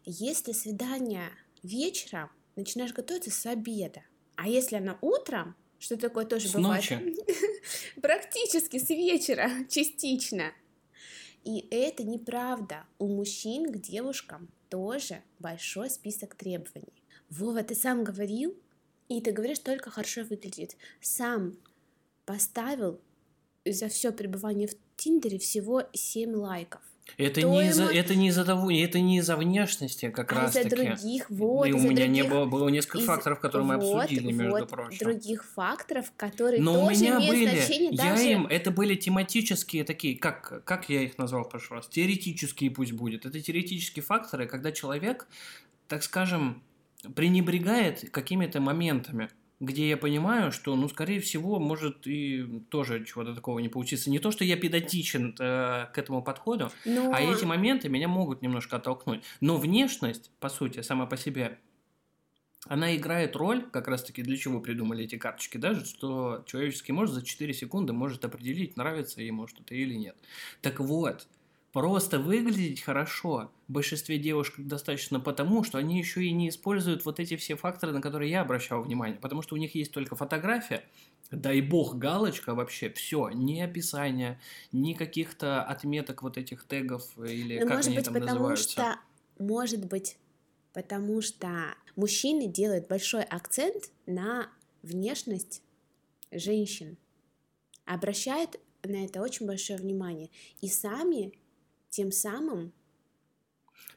Если 0.05 0.53
свидание 0.53 1.31
вечером, 1.63 2.31
начинаешь 2.57 2.93
готовиться 2.93 3.31
с 3.31 3.47
обеда. 3.47 4.03
А 4.37 4.49
если 4.49 4.77
оно 4.77 4.99
утром, 5.01 5.55
что 5.79 5.97
такое 5.97 6.25
тоже 6.27 6.49
С 6.49 6.53
бывает? 6.55 6.91
ночи. 6.91 7.17
Практически 8.01 8.79
с 8.79 8.89
вечера, 8.91 9.51
частично. 9.69 10.53
И 11.45 11.67
это 11.71 12.03
неправда. 12.03 12.85
У 12.99 13.07
мужчин 13.09 13.73
к 13.73 13.79
девушкам 13.81 14.49
тоже 14.69 15.23
большой 15.39 15.91
список 15.91 16.35
требований. 16.35 17.03
Вова, 17.31 17.63
ты 17.63 17.75
сам 17.75 18.05
говорил, 18.05 18.57
и 19.09 19.21
ты 19.21 19.33
говоришь 19.33 19.61
только 19.61 19.91
хорошо 19.91 20.23
выглядит. 20.25 20.77
Сам 21.01 21.57
поставил 22.25 23.01
за 23.73 23.89
все 23.89 24.13
пребывание 24.13 24.69
в 24.69 24.75
Тиндере 24.97 25.39
всего 25.39 25.83
7 25.93 26.33
лайков. 26.35 26.81
Это 27.19 27.41
То 27.41 27.49
не, 27.53 27.69
из-за, 27.69 27.85
это 27.85 28.17
не 28.17 28.29
из-за 28.29 28.45
того, 28.45 28.69
это 28.69 28.99
не 28.99 29.19
из-за 29.19 29.37
внешности 29.37 30.11
как 30.11 30.33
а 30.33 30.35
раз 30.43 30.57
из-за 30.57 30.69
таки. 30.69 30.75
других, 30.89 31.31
вот, 31.31 31.67
и 31.69 31.73
у 31.73 31.79
меня 31.79 32.09
не 32.09 32.23
других- 32.23 32.31
было, 32.31 32.45
было 32.47 32.69
несколько 32.69 32.99
из- 32.99 33.05
факторов, 33.05 33.39
которые 33.39 33.67
мы 33.69 33.77
вот, 33.77 34.03
обсудили, 34.03 34.33
между 34.33 34.59
вот, 34.59 34.69
прочим. 34.69 34.99
других 34.99 35.45
факторов, 35.45 36.13
которые 36.17 36.61
Но 36.61 36.85
у 36.85 36.89
тоже 36.89 37.01
меня 37.01 37.19
имеют 37.19 37.31
были, 37.31 37.49
значение 37.61 37.91
я 37.93 38.11
даже... 38.11 38.25
им, 38.25 38.47
это 38.49 38.71
были 38.73 38.97
тематические 38.97 39.85
такие, 39.85 40.19
как, 40.19 40.65
как 40.65 40.89
я 40.89 41.03
их 41.03 41.17
назвал 41.17 41.45
в 41.45 41.49
прошлый 41.49 41.79
раз, 41.79 41.87
теоретические 41.89 42.73
пусть 42.73 42.93
будет. 42.93 43.25
Это 43.25 43.41
теоретические 43.41 44.03
факторы, 44.03 44.47
когда 44.49 44.73
человек, 44.73 45.29
так 45.87 46.03
скажем, 46.03 46.61
пренебрегает 47.15 48.11
какими-то 48.11 48.61
моментами, 48.61 49.29
где 49.61 49.89
я 49.89 49.97
понимаю, 49.97 50.53
что, 50.53 50.77
ну, 50.77 50.89
скорее 50.89 51.21
всего, 51.21 51.59
может 51.59 52.07
и 52.07 52.63
тоже 52.69 53.05
чего-то 53.05 53.35
такого 53.35 53.59
не 53.59 53.69
получиться. 53.69 54.11
Не 54.11 54.19
то, 54.19 54.31
что 54.31 54.45
я 54.45 54.57
педантичен 54.57 55.35
э, 55.39 55.87
к 55.93 55.99
этому 55.99 56.23
подходу, 56.23 56.71
Но... 56.85 57.13
а 57.13 57.21
эти 57.21 57.45
моменты 57.45 57.89
меня 57.89 58.09
могут 58.09 58.43
немножко 58.43 58.77
оттолкнуть. 58.77 59.23
Но 59.41 59.57
внешность, 59.57 60.31
по 60.41 60.49
сути, 60.49 60.83
сама 60.83 61.07
по 61.07 61.17
себе, 61.17 61.59
она 62.69 62.97
играет 62.97 63.37
роль, 63.37 63.63
как 63.71 63.89
раз-таки 63.89 64.23
для 64.23 64.37
чего 64.37 64.61
придумали 64.61 65.05
эти 65.05 65.17
карточки, 65.17 65.57
даже, 65.57 65.85
что 65.85 66.43
человеческий 66.47 66.93
мозг 66.93 67.13
за 67.13 67.25
4 67.25 67.55
секунды 67.55 67.93
может 67.93 68.25
определить, 68.25 68.77
нравится 68.77 69.23
ему 69.23 69.47
что-то 69.47 69.75
или 69.75 69.95
нет. 69.95 70.17
Так 70.63 70.81
вот, 70.81 71.29
просто 71.77 72.19
выглядеть 72.19 72.81
хорошо 72.81 73.53
в 73.69 73.73
большинстве 73.73 74.17
девушек 74.17 74.55
достаточно 74.57 75.21
потому, 75.21 75.63
что 75.63 75.77
они 75.77 75.99
еще 75.99 76.25
и 76.25 76.33
не 76.33 76.49
используют 76.49 77.05
вот 77.05 77.21
эти 77.21 77.37
все 77.37 77.55
факторы, 77.55 77.93
на 77.93 78.01
которые 78.01 78.31
я 78.31 78.41
обращал 78.41 78.83
внимание, 78.83 79.19
потому 79.19 79.43
что 79.43 79.57
у 79.57 79.59
них 79.59 79.75
есть 79.75 79.93
только 79.93 80.17
фотография, 80.17 80.85
дай 81.31 81.61
бог 81.61 81.97
галочка 81.97 82.55
вообще, 82.55 82.89
все, 82.89 83.29
ни 83.29 83.61
описания, 83.61 84.41
ни 84.73 84.95
каких-то 84.95 85.63
отметок 85.65 86.23
вот 86.23 86.39
этих 86.39 86.67
тегов 86.67 87.11
или 87.19 87.59
Ну, 87.59 87.67
как 87.67 87.77
может 87.77 87.89
они 87.89 87.97
быть, 87.97 88.05
там 88.07 88.15
потому 88.15 88.33
называются. 88.33 88.71
что, 88.71 88.97
может 89.39 89.85
быть, 89.85 90.17
потому 90.73 91.21
что 91.21 91.75
мужчины 91.95 92.47
делают 92.47 92.89
большой 92.89 93.23
акцент 93.23 93.91
на 94.07 94.49
внешность 94.83 95.63
женщин, 96.31 96.97
обращают 97.85 98.59
на 98.83 99.05
это 99.05 99.21
очень 99.21 99.47
большое 99.47 99.79
внимание, 99.79 100.31
и 100.63 100.69
сами 100.69 101.35
тем 101.91 102.11
самым 102.13 102.73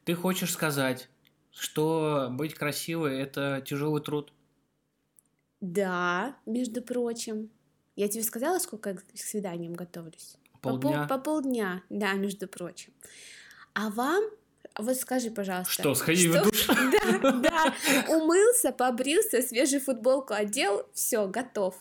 Ты 0.05 0.15
хочешь 0.15 0.53
сказать, 0.53 1.09
что 1.51 2.27
быть 2.31 2.53
красивой 2.53 3.19
это 3.19 3.61
тяжелый 3.65 4.01
труд? 4.01 4.31
Да, 5.61 6.35
между 6.45 6.81
прочим. 6.81 7.49
Я 7.95 8.07
тебе 8.07 8.23
сказала, 8.23 8.59
сколько 8.59 8.91
я 8.91 8.95
к 8.95 9.03
свиданиям 9.15 9.73
готовлюсь? 9.73 10.37
По, 10.61 10.69
пол- 10.71 10.79
Полдня. 10.79 11.07
по 11.07 11.17
полдня, 11.17 11.83
да, 11.89 12.13
между 12.13 12.47
прочим. 12.47 12.93
А 13.73 13.89
вам, 13.89 14.23
вот 14.77 14.95
скажи, 14.95 15.31
пожалуйста. 15.31 15.71
Что, 15.73 15.95
сходи 15.95 16.29
в 16.29 16.33
что- 16.33 16.43
душ? 16.45 16.67
Да, 16.67 17.31
да. 17.31 17.75
Умылся, 18.09 18.71
побрился, 18.71 19.41
свежую 19.41 19.81
футболку 19.81 20.33
одел, 20.33 20.87
все, 20.93 21.27
готов. 21.27 21.75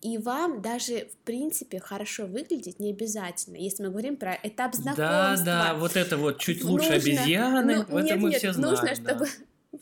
И 0.00 0.16
вам 0.18 0.62
даже, 0.62 1.06
в 1.06 1.16
принципе, 1.24 1.80
хорошо 1.80 2.26
выглядеть 2.26 2.78
не 2.78 2.90
обязательно, 2.90 3.56
если 3.56 3.82
мы 3.82 3.90
говорим 3.90 4.16
про 4.16 4.38
этап 4.42 4.74
знакомства. 4.74 5.36
Да, 5.44 5.72
да, 5.72 5.74
вот 5.74 5.96
это 5.96 6.16
вот 6.16 6.38
чуть 6.38 6.62
лучше 6.62 6.92
Нужно- 6.92 6.96
обезьяны, 6.96 7.84
ну, 7.88 7.98
это 7.98 8.02
нет, 8.02 8.20
мы 8.20 8.30
нет, 8.30 8.38
все 8.38 8.52
знаем. 8.52 8.70
нужно, 8.70 8.88
да. 8.88 8.94
чтобы 8.94 9.26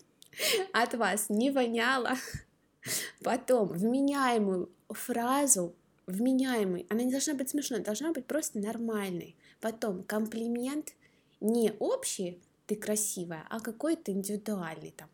от 0.72 0.94
вас 0.94 1.28
не 1.28 1.50
воняло. 1.50 2.12
Потом 3.22 3.68
вменяемую 3.68 4.70
фразу, 4.88 5.74
вменяемый, 6.06 6.86
она 6.88 7.02
не 7.02 7.10
должна 7.10 7.34
быть 7.34 7.50
смешной, 7.50 7.80
должна 7.80 8.12
быть 8.12 8.26
просто 8.26 8.58
нормальной. 8.58 9.36
Потом 9.60 10.02
комплимент 10.02 10.94
не 11.40 11.72
общий, 11.78 12.40
ты 12.66 12.76
красивая, 12.76 13.44
а 13.50 13.60
какой-то 13.60 14.12
индивидуальный 14.12 14.94
там. 14.96 15.08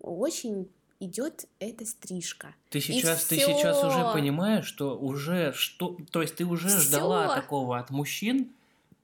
Очень 0.00 0.70
идет 1.04 1.46
эта 1.58 1.84
стрижка. 1.84 2.54
Ты 2.70 2.80
сейчас, 2.80 3.24
ты 3.24 3.36
сейчас 3.36 3.82
уже 3.82 4.12
понимаешь, 4.12 4.66
что 4.66 4.96
уже 4.96 5.52
что, 5.54 5.96
то 6.10 6.22
есть 6.22 6.36
ты 6.36 6.44
уже 6.44 6.68
ждала 6.68 7.26
Всё. 7.26 7.34
такого 7.34 7.78
от 7.78 7.90
мужчин, 7.90 8.52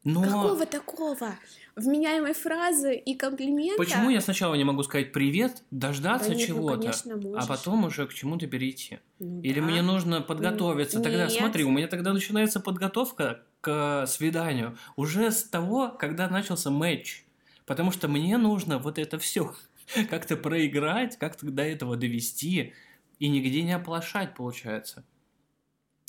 но 0.04 0.22
Какого 0.22 0.64
такого? 0.66 1.34
Вменяемой 1.76 2.32
фразы 2.32 2.96
и 2.96 3.14
комплимента? 3.14 3.76
почему 3.78 4.10
я 4.10 4.20
сначала 4.20 4.54
не 4.54 4.64
могу 4.64 4.82
сказать 4.82 5.12
привет, 5.12 5.62
дождаться 5.70 6.30
Да 6.30 6.34
нет, 6.34 6.48
ну, 6.48 6.54
чего-то, 6.54 6.80
конечно, 6.80 7.20
а 7.36 7.46
потом 7.46 7.84
уже 7.84 8.06
к 8.06 8.14
чему-то 8.14 8.46
перейти? 8.46 8.98
Ну 9.18 9.40
Или 9.42 9.60
да. 9.60 9.66
мне 9.66 9.82
нужно 9.82 10.20
подготовиться? 10.20 11.00
Тогда 11.00 11.26
нет. 11.26 11.32
смотри, 11.32 11.64
у 11.64 11.70
меня 11.70 11.86
тогда 11.86 12.12
начинается 12.12 12.58
подготовка 12.60 13.42
к 13.60 14.06
свиданию 14.06 14.76
уже 14.96 15.30
с 15.30 15.44
того, 15.44 15.88
когда 15.90 16.28
начался 16.28 16.70
матч. 16.70 17.24
Потому 17.66 17.92
что 17.92 18.08
мне 18.08 18.38
нужно 18.38 18.78
вот 18.78 18.98
это 18.98 19.18
все 19.18 19.54
как-то 20.10 20.36
проиграть, 20.36 21.16
как-то 21.18 21.46
до 21.50 21.62
этого 21.62 21.96
довести 21.96 22.72
и 23.18 23.28
нигде 23.28 23.62
не 23.62 23.72
оплошать, 23.72 24.34
получается. 24.34 25.04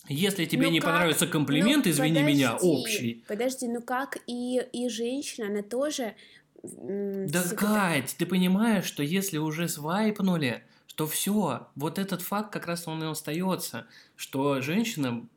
Если 0.08 0.46
тебе 0.46 0.68
Ну 0.68 0.72
не 0.72 0.80
как? 0.80 0.90
понравится 0.92 1.28
комплимент, 1.28 1.86
Ну, 1.86 1.92
извини 1.92 2.22
меня, 2.24 2.54
подожди, 2.54 2.68
общий. 2.68 3.24
Подожди, 3.28 3.68
ну 3.68 3.82
как 3.82 4.18
и, 4.28 4.62
и 4.72 4.90
женщина, 4.90 5.48
она 5.48 5.62
тоже... 5.62 6.16
Да, 6.64 7.42
всегда- 7.44 7.56
Кать, 7.56 8.16
ты 8.18 8.26
понимаешь, 8.26 8.86
что 8.86 9.04
если 9.04 9.38
уже 9.38 9.68
свайпнули, 9.68 10.64
что 10.88 11.08
все, 11.08 11.68
вот 11.76 12.00
этот 12.00 12.22
факт 12.22 12.52
как 12.52 12.66
раз 12.66 12.88
он 12.88 13.04
и 13.04 13.08
остается, 13.08 13.88
что 14.16 14.62
женщинам 14.62 15.30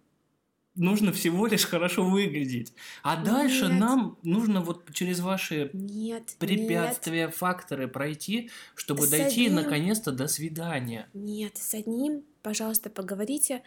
нужно 0.75 1.13
всего 1.13 1.47
лишь 1.47 1.65
хорошо 1.67 2.05
выглядеть. 2.05 2.73
А 3.03 3.23
дальше 3.23 3.67
Нет. 3.69 3.81
нам 3.81 4.19
нужно 4.23 4.61
вот 4.61 4.93
через 4.93 5.21
ваши 5.21 5.71
Нет, 5.73 6.37
препятствия, 6.39 7.29
факторы 7.29 7.89
пройти, 7.89 8.51
чтобы 8.75 9.07
С 9.07 9.11
дойти 9.11 9.47
одним- 9.47 9.63
наконец-то 9.63 10.13
до 10.13 10.29
свидания. 10.29 11.09
Нет, 11.15 11.53
нет, 11.53 11.57
с 11.59 11.75
одним, 11.75 12.23
пожалуйста, 12.43 12.91
поговорите. 12.91 13.63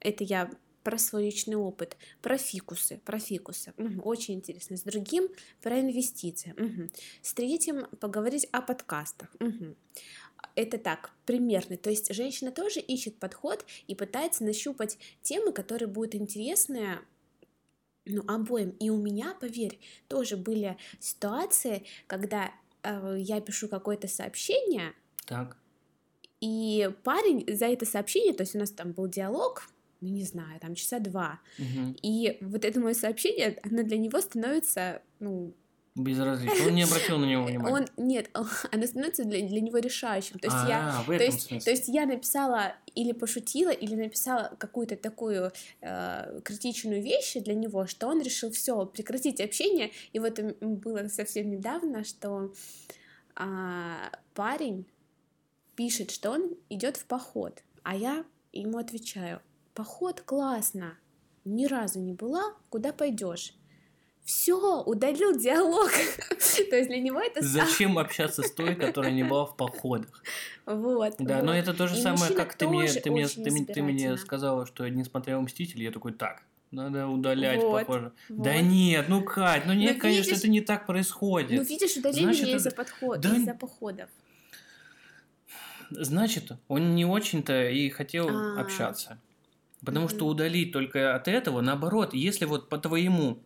Это 0.00 0.24
я 0.24 0.50
про 0.82 0.96
свой 0.96 1.24
личный 1.26 1.56
опыт, 1.56 1.96
про 2.22 2.38
фикусы, 2.38 3.00
про 3.04 3.18
фикусы. 3.18 3.74
Очень 4.02 4.34
интересно. 4.34 4.76
С 4.78 4.82
другим 4.82 5.28
про 5.60 5.78
инвестиции. 5.78 6.54
Мгм. 6.56 6.90
С 7.20 7.34
третьим 7.34 7.86
поговорить 8.00 8.46
о 8.50 8.62
подкастах. 8.62 9.28
Мгм. 9.40 9.76
Это 10.54 10.78
так, 10.78 11.12
примерно. 11.26 11.76
То 11.76 11.90
есть 11.90 12.12
женщина 12.14 12.50
тоже 12.50 12.80
ищет 12.80 13.18
подход 13.18 13.64
и 13.86 13.94
пытается 13.94 14.44
нащупать 14.44 14.98
темы, 15.22 15.52
которые 15.52 15.88
будут 15.88 16.14
интересны 16.14 16.98
ну, 18.04 18.22
обоим. 18.26 18.70
И 18.80 18.90
у 18.90 18.96
меня, 18.96 19.34
поверь, 19.40 19.78
тоже 20.08 20.36
были 20.36 20.76
ситуации, 20.98 21.84
когда 22.06 22.50
э, 22.82 23.16
я 23.18 23.40
пишу 23.40 23.68
какое-то 23.68 24.08
сообщение, 24.08 24.94
Так. 25.26 25.56
и 26.40 26.90
парень 27.04 27.44
за 27.54 27.66
это 27.66 27.86
сообщение, 27.86 28.32
то 28.32 28.42
есть 28.42 28.54
у 28.54 28.58
нас 28.58 28.70
там 28.70 28.92
был 28.92 29.06
диалог, 29.06 29.68
ну 30.00 30.08
не 30.08 30.24
знаю, 30.24 30.58
там 30.60 30.74
часа 30.74 30.98
два, 30.98 31.40
Мгм. 31.58 31.96
и 32.02 32.38
вот 32.40 32.64
это 32.64 32.80
мое 32.80 32.94
сообщение, 32.94 33.58
оно 33.62 33.82
для 33.82 33.98
него 33.98 34.20
становится, 34.20 35.02
ну, 35.18 35.54
Безразлично. 35.96 36.66
Он 36.66 36.74
не 36.74 36.84
обратил 36.84 37.18
на 37.18 37.24
него 37.24 37.44
внимания. 37.44 37.74
он, 37.74 37.86
нет, 37.96 38.30
оно 38.32 38.86
становится 38.86 39.24
для, 39.24 39.46
для 39.46 39.60
него 39.60 39.78
решающим. 39.78 40.38
То 40.38 40.46
есть 40.46 40.68
я 40.68 40.98
а, 40.98 41.02
в 41.02 41.06
то 41.06 41.12
этом 41.14 41.26
есть, 41.26 41.40
смысле. 41.48 41.64
то 41.64 41.70
есть 41.70 41.88
я 41.88 42.06
написала 42.06 42.74
или 42.94 43.12
пошутила, 43.12 43.70
или 43.70 43.96
написала 43.96 44.54
какую-то 44.58 44.96
такую 44.96 45.50
э, 45.80 46.40
критичную 46.44 47.02
вещь 47.02 47.34
для 47.34 47.54
него, 47.54 47.86
что 47.86 48.06
он 48.06 48.22
решил 48.22 48.52
все 48.52 48.86
прекратить 48.86 49.40
общение. 49.40 49.90
И 50.12 50.20
вот 50.20 50.38
было 50.60 51.08
совсем 51.08 51.50
недавно, 51.50 52.04
что 52.04 52.52
а, 53.34 54.12
парень 54.34 54.86
пишет, 55.74 56.12
что 56.12 56.30
он 56.30 56.56
идет 56.68 56.98
в 56.98 57.04
поход, 57.06 57.64
а 57.82 57.96
я 57.96 58.24
ему 58.52 58.78
отвечаю: 58.78 59.40
поход 59.74 60.20
классно, 60.20 60.96
ни 61.44 61.66
разу 61.66 61.98
не 61.98 62.12
была, 62.12 62.54
куда 62.68 62.92
пойдешь? 62.92 63.54
Все, 64.30 64.82
удалил 64.82 65.36
диалог. 65.36 65.90
То 66.70 66.76
есть 66.76 66.88
для 66.88 67.00
него 67.00 67.20
это 67.20 67.42
Зачем 67.42 67.98
общаться 68.04 68.42
с 68.44 68.52
той, 68.52 68.76
которая 68.76 69.10
не 69.12 69.24
была 69.24 69.44
в 69.44 69.56
походах? 69.56 70.22
Вот. 70.66 71.14
Да, 71.18 71.36
вот. 71.38 71.44
но 71.46 71.54
это 71.56 71.74
то 71.74 71.88
же 71.88 71.96
И 71.98 72.00
самое, 72.00 72.32
как 72.34 72.54
ты 72.54 72.68
мне, 72.68 72.86
ты 72.86 73.10
мне, 73.10 73.26
ты, 73.26 73.50
мне- 73.50 73.64
ты 73.64 73.82
мне 73.82 73.96
избирательно. 73.96 74.16
сказала, 74.18 74.66
что 74.66 74.88
не 74.88 75.02
смотрел 75.02 75.40
Мститель, 75.42 75.82
я 75.82 75.90
такой, 75.90 76.12
так, 76.12 76.44
надо 76.70 77.08
удалять, 77.08 77.60
Вот, 77.60 77.80
похоже. 77.80 78.12
Да 78.28 78.52
вот. 78.52 78.62
нет, 78.62 79.08
ну 79.08 79.24
Кать, 79.24 79.66
ну 79.66 79.72
нет, 79.72 79.96
Ну, 79.96 80.00
конечно, 80.02 80.26
видишь- 80.28 80.38
это 80.38 80.48
не 80.48 80.60
так 80.60 80.86
происходит. 80.86 81.50
Ну, 81.50 81.62
видишь, 81.64 81.96
удалили 81.96 82.22
Значит, 82.22 82.42
меня 82.42 82.50
это- 82.52 82.58
из-за 82.58 82.70
подход... 82.70 83.20
Да- 83.20 83.36
из-за 83.36 83.54
походов. 83.54 84.08
Значит, 85.90 86.52
он 86.68 86.94
не 86.94 87.04
очень-то 87.04 87.68
и 87.68 87.88
хотел 87.90 88.28
А. 88.28 88.60
общаться. 88.60 89.18
Потому 89.84 90.08
что 90.08 90.24
Мгм. 90.24 90.26
удалить 90.34 90.72
только 90.72 91.16
от 91.16 91.26
этого, 91.26 91.62
наоборот, 91.62 92.14
если 92.14 92.44
вот 92.44 92.68
по 92.68 92.78
твоему, 92.78 93.42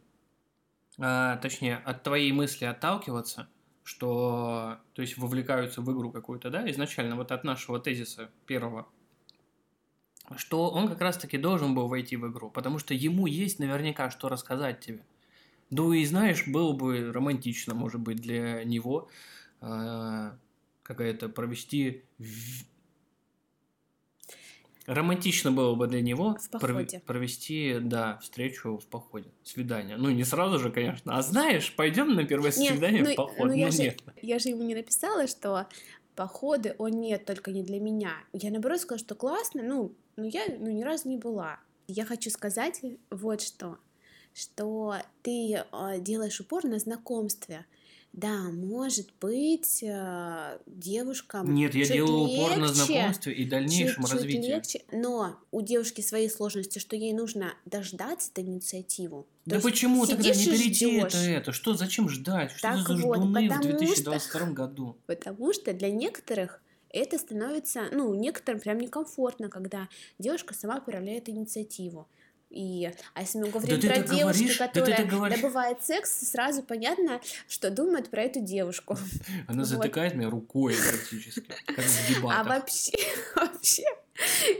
а, 0.98 1.36
точнее, 1.36 1.76
от 1.76 2.02
твоей 2.02 2.32
мысли 2.32 2.64
отталкиваться, 2.64 3.48
что, 3.82 4.78
то 4.94 5.02
есть, 5.02 5.16
вовлекаются 5.18 5.82
в 5.82 5.92
игру 5.92 6.10
какую-то, 6.10 6.50
да, 6.50 6.68
изначально, 6.70 7.16
вот 7.16 7.32
от 7.32 7.44
нашего 7.44 7.78
тезиса 7.80 8.30
первого, 8.46 8.86
что 10.36 10.70
он 10.70 10.88
как 10.88 11.00
раз-таки 11.00 11.36
должен 11.36 11.74
был 11.74 11.88
войти 11.88 12.16
в 12.16 12.30
игру, 12.30 12.50
потому 12.50 12.78
что 12.78 12.94
ему 12.94 13.26
есть 13.26 13.58
наверняка 13.58 14.10
что 14.10 14.28
рассказать 14.28 14.80
тебе. 14.80 15.04
Ну 15.70 15.92
и 15.92 16.04
знаешь, 16.04 16.46
было 16.46 16.72
бы 16.72 17.12
романтично, 17.12 17.74
может 17.74 18.00
быть, 18.00 18.18
для 18.18 18.64
него 18.64 19.08
а, 19.60 20.36
какая-то 20.82 21.28
провести... 21.28 22.04
Романтично 24.86 25.50
было 25.50 25.74
бы 25.74 25.86
для 25.86 26.02
него 26.02 26.36
пров- 26.52 27.00
провести, 27.00 27.78
да, 27.80 28.18
встречу 28.18 28.78
в 28.78 28.86
походе, 28.86 29.30
свидание. 29.42 29.96
Ну, 29.96 30.10
не 30.10 30.24
сразу 30.24 30.58
же, 30.58 30.70
конечно. 30.70 31.16
А 31.16 31.22
знаешь, 31.22 31.74
пойдем 31.74 32.14
на 32.14 32.24
первое 32.24 32.52
Нет, 32.56 32.72
свидание 32.72 33.02
ну, 33.02 33.12
в 33.12 33.14
поход. 33.14 33.46
ну, 33.46 33.52
я, 33.52 33.66
Ну, 33.66 33.72
же, 33.72 33.82
нет. 33.82 34.02
я 34.20 34.38
же 34.38 34.50
ему 34.50 34.62
не 34.62 34.74
написала, 34.74 35.26
что 35.26 35.66
походы, 36.14 36.74
он 36.78 37.00
нет, 37.00 37.24
только 37.24 37.50
не 37.50 37.62
для 37.62 37.80
меня. 37.80 38.12
Я 38.32 38.50
наоборот 38.50 38.80
сказала, 38.80 38.98
что 38.98 39.14
классно, 39.14 39.62
ну, 39.62 39.92
ну 40.16 40.24
я 40.24 40.42
ну, 40.58 40.70
ни 40.70 40.82
разу 40.82 41.08
не 41.08 41.16
была. 41.16 41.58
Я 41.86 42.04
хочу 42.04 42.30
сказать 42.30 42.82
вот 43.10 43.40
что, 43.40 43.78
что 44.34 44.96
ты 45.22 45.54
э, 45.54 45.64
делаешь 46.00 46.40
упор 46.40 46.64
на 46.64 46.78
знакомстве. 46.78 47.66
Да, 48.16 48.42
может 48.52 49.08
быть, 49.20 49.82
э, 49.82 50.58
девушкам 50.66 51.52
Нет, 51.52 51.74
я 51.74 51.84
чуть 51.84 51.94
делаю 51.94 52.28
упор 52.28 52.56
на 52.56 52.66
легче, 52.66 52.74
знакомстве 52.84 53.32
и 53.34 53.44
дальнейшем 53.44 54.04
чуть-чуть 54.04 54.12
развитии. 54.20 54.46
легче, 54.46 54.82
но 54.92 55.36
у 55.50 55.60
девушки 55.62 56.00
свои 56.00 56.28
сложности, 56.28 56.78
что 56.78 56.94
ей 56.94 57.12
нужно 57.12 57.54
дождаться 57.64 58.30
эту 58.32 58.42
инициативу. 58.42 59.26
То 59.46 59.56
Да 59.56 59.60
почему 59.60 60.06
тогда 60.06 60.28
не 60.32 60.44
перейти 60.44 60.92
это, 60.92 61.18
это? 61.18 61.52
Что, 61.52 61.74
зачем 61.74 62.08
ждать? 62.08 62.52
Что 62.52 62.62
Так 62.68 62.86
за 62.86 62.94
вот, 62.98 63.16
ждуны 63.16 63.48
в 63.48 63.48
потому 63.48 63.62
что- 63.64 63.78
2022 63.78 64.50
году? 64.52 64.96
Потому 65.06 65.52
что 65.52 65.72
для 65.72 65.90
некоторых 65.90 66.62
это 66.90 67.18
становится, 67.18 67.86
ну, 67.90 68.14
некоторым 68.14 68.60
прям 68.60 68.78
некомфортно, 68.78 69.48
когда 69.48 69.88
девушка 70.20 70.54
сама 70.54 70.78
проявляет 70.80 71.28
инициативу. 71.28 72.06
И, 72.54 72.88
а 73.14 73.22
если 73.22 73.38
мы 73.38 73.48
говорим 73.48 73.80
ты 73.80 73.88
про 73.88 73.98
девушку, 73.98 74.20
говоришь, 74.20 74.58
да 74.58 74.68
которая 74.68 74.96
так 74.96 75.08
говоришь. 75.08 75.40
добывает 75.40 75.82
секс, 75.82 76.30
сразу 76.30 76.62
понятно, 76.62 77.20
что 77.48 77.70
думает 77.70 78.10
про 78.10 78.22
эту 78.22 78.40
девушку. 78.40 78.96
Она 79.48 79.64
Вот. 79.64 79.66
затыкает 79.66 80.14
меня 80.14 80.30
рукой 80.30 80.76
практически, 80.76 81.52
как 81.66 81.84
в 81.84 82.28
А 82.30 82.44
вообще, 82.44 82.96
вообще, 83.34 83.84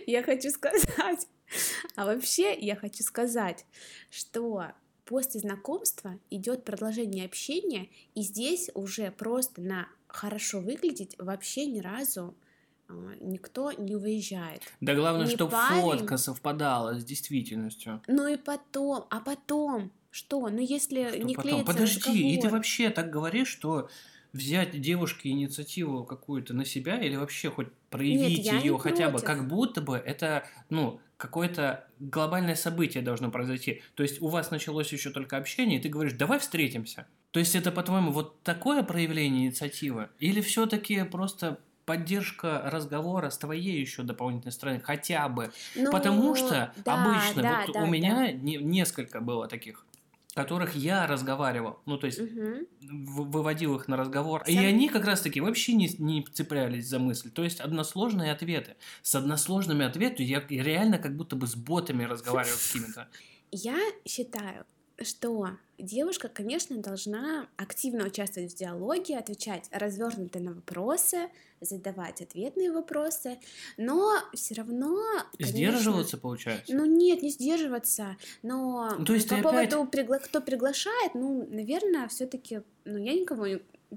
я 0.09 0.25
хочу 0.25 0.51
сказать, 0.51 1.29
а 1.95 2.05
вообще 2.05 2.53
я 2.59 2.75
хочу 2.75 3.05
сказать, 3.05 3.65
что 4.11 4.73
после 5.05 5.41
знакомства 5.41 6.19
идет 6.31 6.65
продолжение 6.65 7.25
общения, 7.25 7.89
и 8.17 8.23
здесь 8.23 8.71
уже 8.75 9.13
просто 9.13 9.61
на 9.61 9.89
хорошо 10.09 10.61
выглядеть 10.61 11.15
вообще 11.19 11.67
ни 11.67 11.79
разу 11.79 12.35
никто 13.21 13.73
не 13.73 13.97
выезжает. 13.97 14.63
Да 14.81 14.95
главное, 14.95 15.27
не 15.27 15.35
чтобы 15.35 15.53
парень. 15.53 15.81
фотка 15.83 16.17
совпадала 16.17 16.99
с 16.99 17.05
действительностью. 17.05 18.03
Ну 18.07 18.27
и 18.29 18.37
потом, 18.37 19.07
а 19.11 19.21
потом, 19.21 19.91
что? 20.11 20.49
Ну 20.49 20.59
если 20.61 21.09
Что 21.09 21.19
не 21.19 21.35
потом? 21.35 21.51
клеится 21.51 21.73
Подожди, 21.73 22.19
и 22.19 22.31
ты 22.33 22.37
разговор. 22.37 22.53
вообще 22.59 22.91
так 22.91 23.11
говоришь, 23.11 23.49
что 23.49 23.89
взять 24.33 24.81
девушке 24.81 25.31
инициативу 25.31 26.05
какую-то 26.05 26.55
на 26.55 26.65
себя 26.65 26.99
или 27.01 27.15
вообще 27.17 27.51
хоть 27.51 27.73
проявить 27.89 28.45
я 28.45 28.55
не 28.59 28.67
ее 28.67 28.79
хотя 28.79 29.07
бы, 29.07 29.13
против. 29.19 29.27
как 29.27 29.49
будто 29.49 29.81
бы 29.81 29.97
это, 29.97 30.45
ну, 30.71 31.01
какое-то 31.17 31.87
глобальное 32.01 32.57
событие 32.57 33.03
должно 33.03 33.31
произойти. 33.31 33.83
То 33.95 34.03
есть 34.03 34.21
у 34.21 34.27
вас 34.29 34.51
началось 34.51 34.93
еще 34.93 35.11
только 35.11 35.37
общение, 35.37 35.79
и 35.79 35.83
ты 35.83 35.89
говоришь, 35.89 36.15
давай 36.15 36.41
встретимся. 36.41 37.07
То 37.31 37.39
есть 37.39 37.55
это, 37.55 37.71
по-твоему, 37.73 38.11
вот 38.11 38.43
такое 38.43 38.83
проявление 38.83 39.47
инициативы? 39.47 40.09
Или 40.19 40.41
все-таки 40.41 41.05
просто 41.05 41.61
поддержка 41.87 42.63
разговора 42.65 43.31
с 43.31 43.39
твоей 43.39 43.81
еще 43.81 44.03
дополнительной 44.03 44.53
стороны, 44.53 44.81
хотя 44.81 45.29
бы. 45.29 45.51
Ну, 45.77 45.91
Потому 45.91 46.35
что 46.35 46.73
да, 46.85 47.05
обычно, 47.05 47.43
да, 47.43 47.65
вот 47.67 47.75
да, 47.75 47.83
у 47.83 47.87
меня 47.87 48.15
да. 48.17 48.33
не- 48.33 48.57
несколько 48.57 49.21
было 49.21 49.47
таких, 49.49 49.85
которых 50.35 50.75
я 50.75 51.07
разговаривал, 51.07 51.79
ну 51.87 51.97
то 51.97 52.07
есть 52.07 52.19
в- 52.19 53.31
выводил 53.31 53.77
их 53.77 53.87
на 53.87 53.97
разговор, 53.97 54.43
и 54.47 54.55
Сам- 54.55 54.65
они 54.67 54.89
как 54.89 55.05
раз-таки 55.05 55.41
вообще 55.41 55.75
не, 55.75 55.89
не 55.99 56.25
цеплялись 56.33 56.89
за 56.89 56.99
мысль. 56.99 57.31
То 57.31 57.45
есть 57.45 57.61
односложные 57.61 58.33
ответы. 58.33 58.75
С 59.03 59.15
односложными 59.15 59.85
ответами 59.85 60.27
я 60.27 60.43
реально 60.49 60.99
как 60.99 61.17
будто 61.17 61.37
бы 61.37 61.47
с 61.47 61.55
ботами 61.55 62.03
разговаривал 62.05 62.57
с 62.57 62.73
какими-то. 62.73 63.09
Я 63.53 63.79
считаю, 64.05 64.67
что 65.03 65.49
девушка, 65.79 66.29
конечно, 66.29 66.77
должна 66.79 67.49
активно 67.57 68.07
участвовать 68.07 68.53
в 68.53 68.57
диалоге, 68.57 69.19
отвечать 69.19 69.69
развернуто 69.73 70.39
на 70.39 70.53
вопросы, 70.53 71.29
задавать 71.61 72.21
ответные 72.21 72.71
вопросы, 72.71 73.39
но 73.77 74.13
все 74.35 74.55
равно 74.55 74.97
конечно, 75.37 75.57
Сдерживаться, 75.57 76.17
получается? 76.19 76.75
Ну 76.75 76.85
нет, 76.85 77.23
не 77.23 77.31
сдерживаться, 77.31 78.17
но 78.43 78.95
Ну, 78.99 79.05
то 79.05 79.15
есть 79.15 79.29
по 79.29 79.37
поводу 79.39 79.83
опять- 79.83 79.95
пригла- 80.07 80.21
кто 80.21 80.41
приглашает, 80.41 81.15
ну, 81.15 81.47
наверное, 81.51 82.07
все-таки, 82.09 82.61
ну 82.85 82.99
я 82.99 83.15
никого 83.15 83.47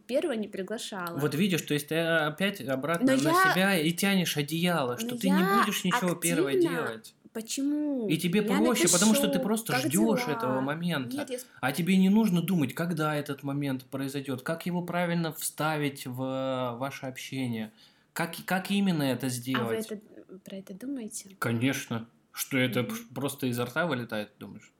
первого 0.05 0.33
не 0.33 0.47
приглашала. 0.47 1.17
Вот 1.17 1.33
видишь, 1.33 1.61
то 1.63 1.73
есть 1.73 1.87
ты 1.87 1.95
опять 1.97 2.61
обратно 2.61 3.15
Но 3.15 3.21
на 3.21 3.29
я- 3.29 3.51
себя 3.53 3.77
и 3.79 3.91
тянешь 3.91 4.37
одеяло, 4.37 4.97
что 4.97 5.11
Но 5.15 5.17
ты 5.17 5.29
не 5.29 5.43
будешь 5.43 5.83
ничего 5.83 6.13
первое 6.15 6.53
активно 6.53 6.69
делать. 6.75 7.15
Почему? 7.33 8.07
И 8.07 8.17
тебе 8.17 8.41
Я 8.41 8.47
проще, 8.57 8.87
потому 8.89 9.13
что 9.13 9.23
ты 9.23 9.27
напишу, 9.39 9.43
просто 9.43 9.75
ждешь 9.77 9.91
дела? 10.25 10.35
этого 10.35 10.61
момента. 10.61 11.17
Нет, 11.17 11.29
я 11.29 11.39
А 11.61 11.71
тебе 11.71 11.97
не 11.97 12.09
нужно 12.09 12.41
думать, 12.41 12.73
когда 12.73 13.15
этот 13.15 13.43
момент 13.43 13.85
произойдет, 13.85 14.41
как 14.41 14.65
его 14.65 14.81
правильно 14.81 15.31
вставить 15.33 16.05
в 16.07 16.21
э, 16.21 16.77
ваше 16.77 17.05
общение, 17.07 17.71
как, 18.13 18.35
как 18.45 18.71
именно 18.71 19.03
это 19.03 19.25
А 19.25 19.29
вы 19.29 19.35
сделать. 19.35 19.85
это, 19.91 19.99
про 20.43 20.55
это 20.57 20.73
думаете? 20.73 21.35
Конечно. 21.39 22.07
Что 22.31 22.57
это 22.57 22.83
п- 22.83 22.93
просто 23.15 23.47
изо 23.47 23.65
рта 23.65 23.87
вылетает, 23.87 24.31
думаешь? 24.39 24.71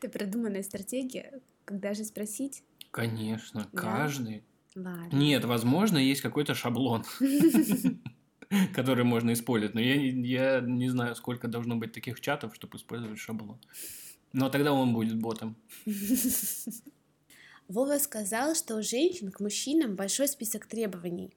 Это 0.02 0.10
продуманная 0.10 0.64
стратегия, 0.64 1.40
когда 1.66 1.94
же 1.94 2.04
спросить? 2.06 2.64
Конечно, 2.92 3.70
каждый. 3.74 4.44
Ладно. 4.76 5.10
Нет, 5.16 5.46
возможно, 5.46 5.98
есть 6.00 6.22
какой-то 6.22 6.56
шаблон, 6.56 7.06
который 8.76 9.04
можно 9.04 9.34
использовать, 9.34 9.76
но 9.76 9.82
я, 9.82 9.96
я 9.96 10.62
не 10.62 10.90
знаю, 10.90 11.16
сколько 11.16 11.48
должно 11.48 11.76
быть 11.76 11.94
таких 11.94 12.20
чатов, 12.22 12.56
чтобы 12.56 12.78
использовать 12.78 13.20
шаблон. 13.20 13.60
Но 14.32 14.50
тогда 14.50 14.74
он 14.74 14.94
будет 14.94 15.20
ботом. 15.20 15.56
Вова 17.68 17.98
сказал, 18.00 18.56
что 18.56 18.76
у 18.76 18.84
женщин 18.84 19.32
к 19.32 19.40
мужчинам 19.40 19.96
большой 19.96 20.28
список 20.28 20.66
требований. 20.66 21.34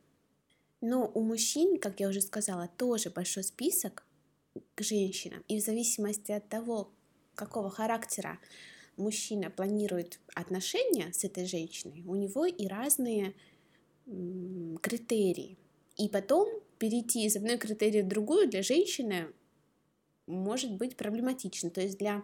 Но 0.80 1.10
у 1.14 1.22
мужчин, 1.22 1.78
как 1.78 2.00
я 2.00 2.08
уже 2.08 2.20
сказала, 2.20 2.68
тоже 2.76 3.10
большой 3.10 3.44
список 3.44 4.04
к 4.74 4.82
женщинам. 4.82 5.42
И 5.48 5.60
в 5.60 5.64
зависимости 5.64 6.32
от 6.32 6.48
того, 6.48 6.92
какого 7.34 7.70
характера 7.70 8.38
мужчина 8.96 9.50
планирует 9.50 10.20
отношения 10.34 11.12
с 11.12 11.24
этой 11.24 11.46
женщиной, 11.46 12.02
у 12.06 12.14
него 12.16 12.46
и 12.46 12.66
разные 12.66 13.34
критерии. 14.80 15.58
И 15.96 16.08
потом 16.08 16.48
перейти 16.78 17.24
из 17.24 17.36
одной 17.36 17.58
критерии 17.58 18.02
в 18.02 18.08
другую 18.08 18.48
для 18.48 18.62
женщины 18.62 19.28
может 20.26 20.72
быть 20.72 20.96
проблематично. 20.96 21.70
То 21.70 21.80
есть 21.80 21.98
для 21.98 22.22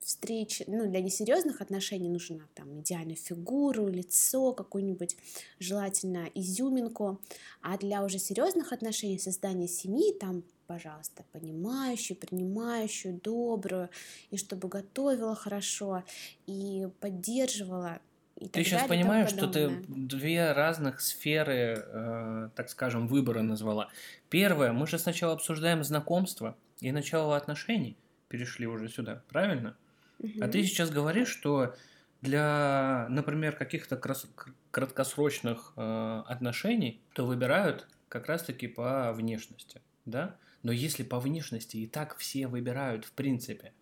встречи, 0.00 0.64
ну, 0.66 0.88
для 0.88 1.00
несерьезных 1.00 1.60
отношений 1.60 2.08
нужна 2.08 2.40
там 2.54 2.80
идеальную 2.80 3.16
фигуру, 3.16 3.88
лицо, 3.88 4.52
какую-нибудь 4.52 5.16
желательно 5.58 6.30
изюминку, 6.34 7.20
а 7.62 7.76
для 7.78 8.04
уже 8.04 8.18
серьезных 8.18 8.72
отношений, 8.72 9.18
создания 9.18 9.68
семьи, 9.68 10.12
там, 10.12 10.44
пожалуйста, 10.66 11.24
понимающую, 11.32 12.16
принимающую, 12.16 13.20
добрую, 13.22 13.90
и 14.30 14.36
чтобы 14.36 14.68
готовила 14.68 15.34
хорошо, 15.34 16.04
и 16.46 16.88
поддерживала, 17.00 18.00
и 18.40 18.48
Ты 18.48 18.62
сейчас 18.62 18.82
далее, 18.82 18.88
понимаешь, 18.88 19.30
что 19.30 19.48
ты 19.48 19.84
две 19.88 20.52
разных 20.52 21.00
сферы, 21.00 21.84
э, 21.84 22.50
так 22.54 22.70
скажем, 22.70 23.08
выбора 23.08 23.42
назвала. 23.42 23.90
Первое, 24.30 24.72
мы 24.72 24.86
же 24.86 24.98
сначала 24.98 25.32
обсуждаем 25.34 25.82
знакомство 25.82 26.56
и 26.80 26.92
начало 26.92 27.36
отношений, 27.36 27.96
перешли 28.28 28.66
уже 28.66 28.88
сюда, 28.88 29.22
правильно? 29.28 29.76
А 30.20 30.26
Мгм. 30.26 30.50
ты 30.50 30.62
сейчас 30.64 30.90
говоришь, 30.90 31.28
что 31.28 31.74
для, 32.22 33.06
например, 33.10 33.56
каких-то 33.56 33.96
крас- 33.96 34.28
краткосрочных 34.70 35.72
э, 35.76 36.22
отношений, 36.26 37.00
то 37.14 37.26
выбирают 37.26 37.88
как 38.08 38.26
раз-таки 38.26 38.68
по 38.68 39.12
внешности, 39.12 39.82
да? 40.04 40.36
Но 40.62 40.72
если 40.72 41.02
по 41.02 41.20
внешности 41.20 41.76
и 41.76 41.86
так 41.86 42.16
все 42.16 42.46
выбирают 42.46 43.04
в 43.04 43.12
принципе, 43.12 43.72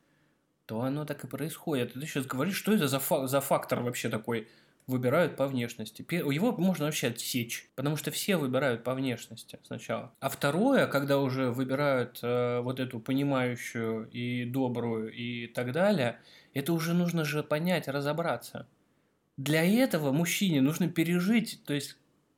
то 0.66 0.80
оно 0.82 1.04
так 1.04 1.24
и 1.24 1.28
происходит. 1.28 1.94
Ты 1.94 2.00
сейчас 2.06 2.26
говоришь, 2.26 2.56
что 2.56 2.72
это 2.72 2.88
за, 2.88 2.98
фа- 2.98 3.26
за 3.26 3.40
фактор 3.40 3.80
вообще 3.80 4.08
такой? 4.08 4.48
Выбирают 4.86 5.36
по 5.36 5.48
внешности. 5.48 6.06
Его 6.12 6.52
можно 6.52 6.84
вообще 6.84 7.08
отсечь, 7.08 7.68
потому 7.74 7.96
что 7.96 8.12
все 8.12 8.36
выбирают 8.36 8.84
по 8.84 8.94
внешности 8.94 9.58
сначала. 9.64 10.12
А 10.20 10.28
второе, 10.28 10.86
когда 10.86 11.18
уже 11.18 11.50
выбирают 11.50 12.20
э, 12.22 12.60
вот 12.60 12.78
эту 12.78 13.00
понимающую 13.00 14.08
и 14.10 14.44
добрую 14.44 15.12
и 15.12 15.48
так 15.48 15.72
далее, 15.72 16.20
это 16.54 16.72
уже 16.72 16.94
нужно 16.94 17.24
же 17.24 17.42
понять, 17.42 17.88
разобраться. 17.88 18.68
Для 19.36 19.64
этого 19.64 20.12
мужчине 20.12 20.60
нужно 20.60 20.88
пережить, 20.88 21.60
то 21.66 21.74
есть 21.74 21.96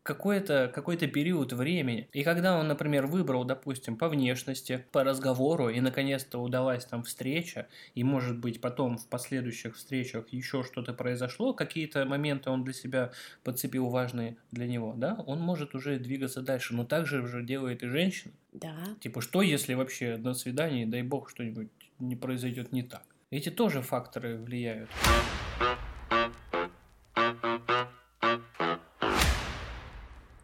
какой-то 0.09 0.73
какой 0.75 0.97
период 0.97 1.53
времени. 1.53 2.09
И 2.14 2.23
когда 2.23 2.59
он, 2.59 2.66
например, 2.66 3.07
выбрал, 3.07 3.44
допустим, 3.44 3.94
по 3.97 4.09
внешности, 4.09 4.87
по 4.90 5.05
разговору, 5.05 5.68
и 5.68 5.81
наконец-то 5.81 6.38
удалась 6.38 6.87
там 6.87 7.03
встреча, 7.03 7.66
и, 7.94 8.03
может 8.05 8.38
быть, 8.38 8.62
потом 8.62 8.97
в 8.97 9.07
последующих 9.07 9.77
встречах 9.77 10.25
еще 10.31 10.62
что-то 10.62 10.94
произошло, 10.94 11.53
какие-то 11.53 12.07
моменты 12.07 12.49
он 12.49 12.64
для 12.64 12.73
себя 12.73 13.12
подцепил 13.44 13.90
важные 13.90 14.38
для 14.51 14.66
него, 14.66 14.94
да, 14.97 15.23
он 15.27 15.40
может 15.40 15.75
уже 15.75 15.99
двигаться 15.99 16.40
дальше. 16.40 16.75
Но 16.75 16.87
так 16.87 17.07
же 17.07 17.21
уже 17.21 17.42
делает 17.42 17.83
и 17.83 17.88
женщина. 17.88 18.33
Да. 18.55 18.75
Типа, 19.01 19.21
что 19.21 19.42
если 19.42 19.75
вообще 19.75 20.16
на 20.16 20.33
свидании, 20.33 20.87
дай 20.87 21.03
бог, 21.03 21.29
что-нибудь 21.29 21.68
не 21.99 22.16
произойдет 22.16 22.73
не 22.73 22.83
так? 22.83 23.03
Эти 23.31 23.51
тоже 23.51 23.83
факторы 23.83 24.38
влияют. 24.38 24.88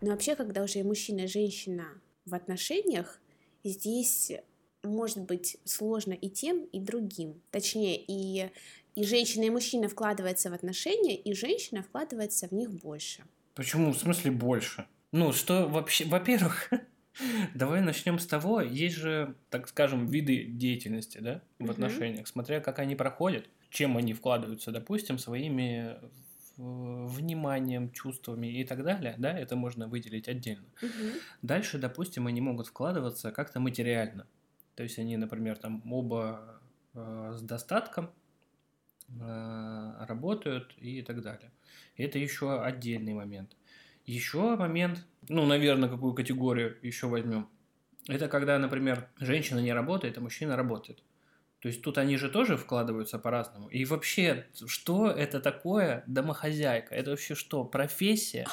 Но 0.04 0.10
вообще, 0.10 0.36
когда 0.36 0.62
уже 0.62 0.80
и 0.80 0.82
мужчина, 0.82 1.20
и 1.20 1.26
женщина 1.26 1.86
в 2.26 2.34
отношениях, 2.34 3.22
здесь 3.64 4.32
может 4.82 5.20
быть 5.22 5.56
сложно 5.64 6.12
и 6.12 6.28
тем, 6.28 6.66
и 6.66 6.78
другим. 6.78 7.40
Точнее, 7.50 7.96
и, 8.06 8.50
и 8.96 9.04
женщина, 9.04 9.44
и 9.44 9.50
мужчина 9.50 9.88
вкладываются 9.88 10.50
в 10.50 10.52
отношения, 10.52 11.16
и 11.16 11.32
женщина 11.32 11.82
вкладывается 11.82 12.48
в 12.48 12.52
них 12.52 12.70
больше. 12.70 13.22
Почему? 13.54 13.94
В 13.94 13.98
смысле 13.98 14.30
больше? 14.30 14.86
Ну, 15.10 15.32
что 15.32 15.66
вообще... 15.68 16.04
Во-первых, 16.08 16.70
давай 17.54 17.80
начнем 17.80 18.18
с 18.18 18.26
того, 18.26 18.60
есть 18.60 18.96
же, 18.96 19.34
так 19.48 19.68
скажем, 19.68 20.06
виды 20.06 20.44
деятельности, 20.44 21.16
да, 21.16 21.40
в 21.58 21.70
отношениях, 21.70 22.28
смотря 22.28 22.60
как 22.60 22.78
они 22.78 22.94
проходят, 22.94 23.48
чем 23.70 23.96
они 23.96 24.12
вкладываются, 24.12 24.70
допустим, 24.70 25.16
своими 25.16 25.96
вниманием, 26.56 27.90
чувствами 27.92 28.46
и 28.46 28.64
так 28.64 28.84
далее, 28.84 29.14
да, 29.18 29.36
это 29.36 29.56
можно 29.56 29.88
выделить 29.88 30.28
отдельно. 30.28 30.66
Мгм. 30.82 31.12
Дальше, 31.42 31.78
допустим, 31.78 32.26
они 32.26 32.40
могут 32.40 32.68
вкладываться 32.68 33.32
как-то 33.32 33.60
материально. 33.60 34.26
То 34.76 34.82
есть 34.82 34.98
они, 34.98 35.16
например, 35.16 35.56
там 35.58 35.82
оба 35.92 36.60
э, 36.94 37.34
с 37.36 37.42
достатком 37.42 38.10
э, 39.08 40.04
работают 40.06 40.74
и 40.78 41.02
так 41.02 41.22
далее. 41.22 41.50
Это 41.96 42.18
еще 42.18 42.62
отдельный 42.62 43.14
момент. 43.14 43.56
Еще 44.06 44.56
момент, 44.56 45.06
ну, 45.28 45.46
наверное, 45.46 45.88
какую 45.88 46.14
категорию 46.14 46.76
еще 46.82 47.06
возьмем. 47.06 47.48
Это 48.06 48.28
когда, 48.28 48.58
например, 48.58 49.08
женщина 49.18 49.60
не 49.60 49.72
работает, 49.72 50.18
а 50.18 50.20
мужчина 50.20 50.56
работает. 50.56 51.02
То 51.64 51.68
есть 51.68 51.80
тут 51.80 51.96
они 51.96 52.18
же 52.18 52.28
тоже 52.28 52.58
вкладываются 52.58 53.18
по-разному. 53.18 53.68
И 53.68 53.86
вообще, 53.86 54.44
что 54.66 55.08
это 55.08 55.40
такое 55.40 56.04
домохозяйка? 56.06 56.94
Это 56.94 57.12
вообще 57.12 57.34
что, 57.34 57.64
профессия? 57.64 58.46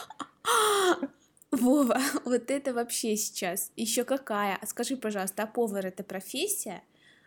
Вова, 1.51 1.99
вот 2.23 2.49
это 2.49 2.73
вообще 2.73 3.17
сейчас. 3.17 3.73
Еще 3.75 4.05
какая? 4.05 4.57
А 4.61 4.65
Скажи, 4.65 4.95
пожалуйста, 4.95 5.43
а 5.43 5.47
повар 5.47 5.87
это 5.87 6.05
профессия? 6.05 6.83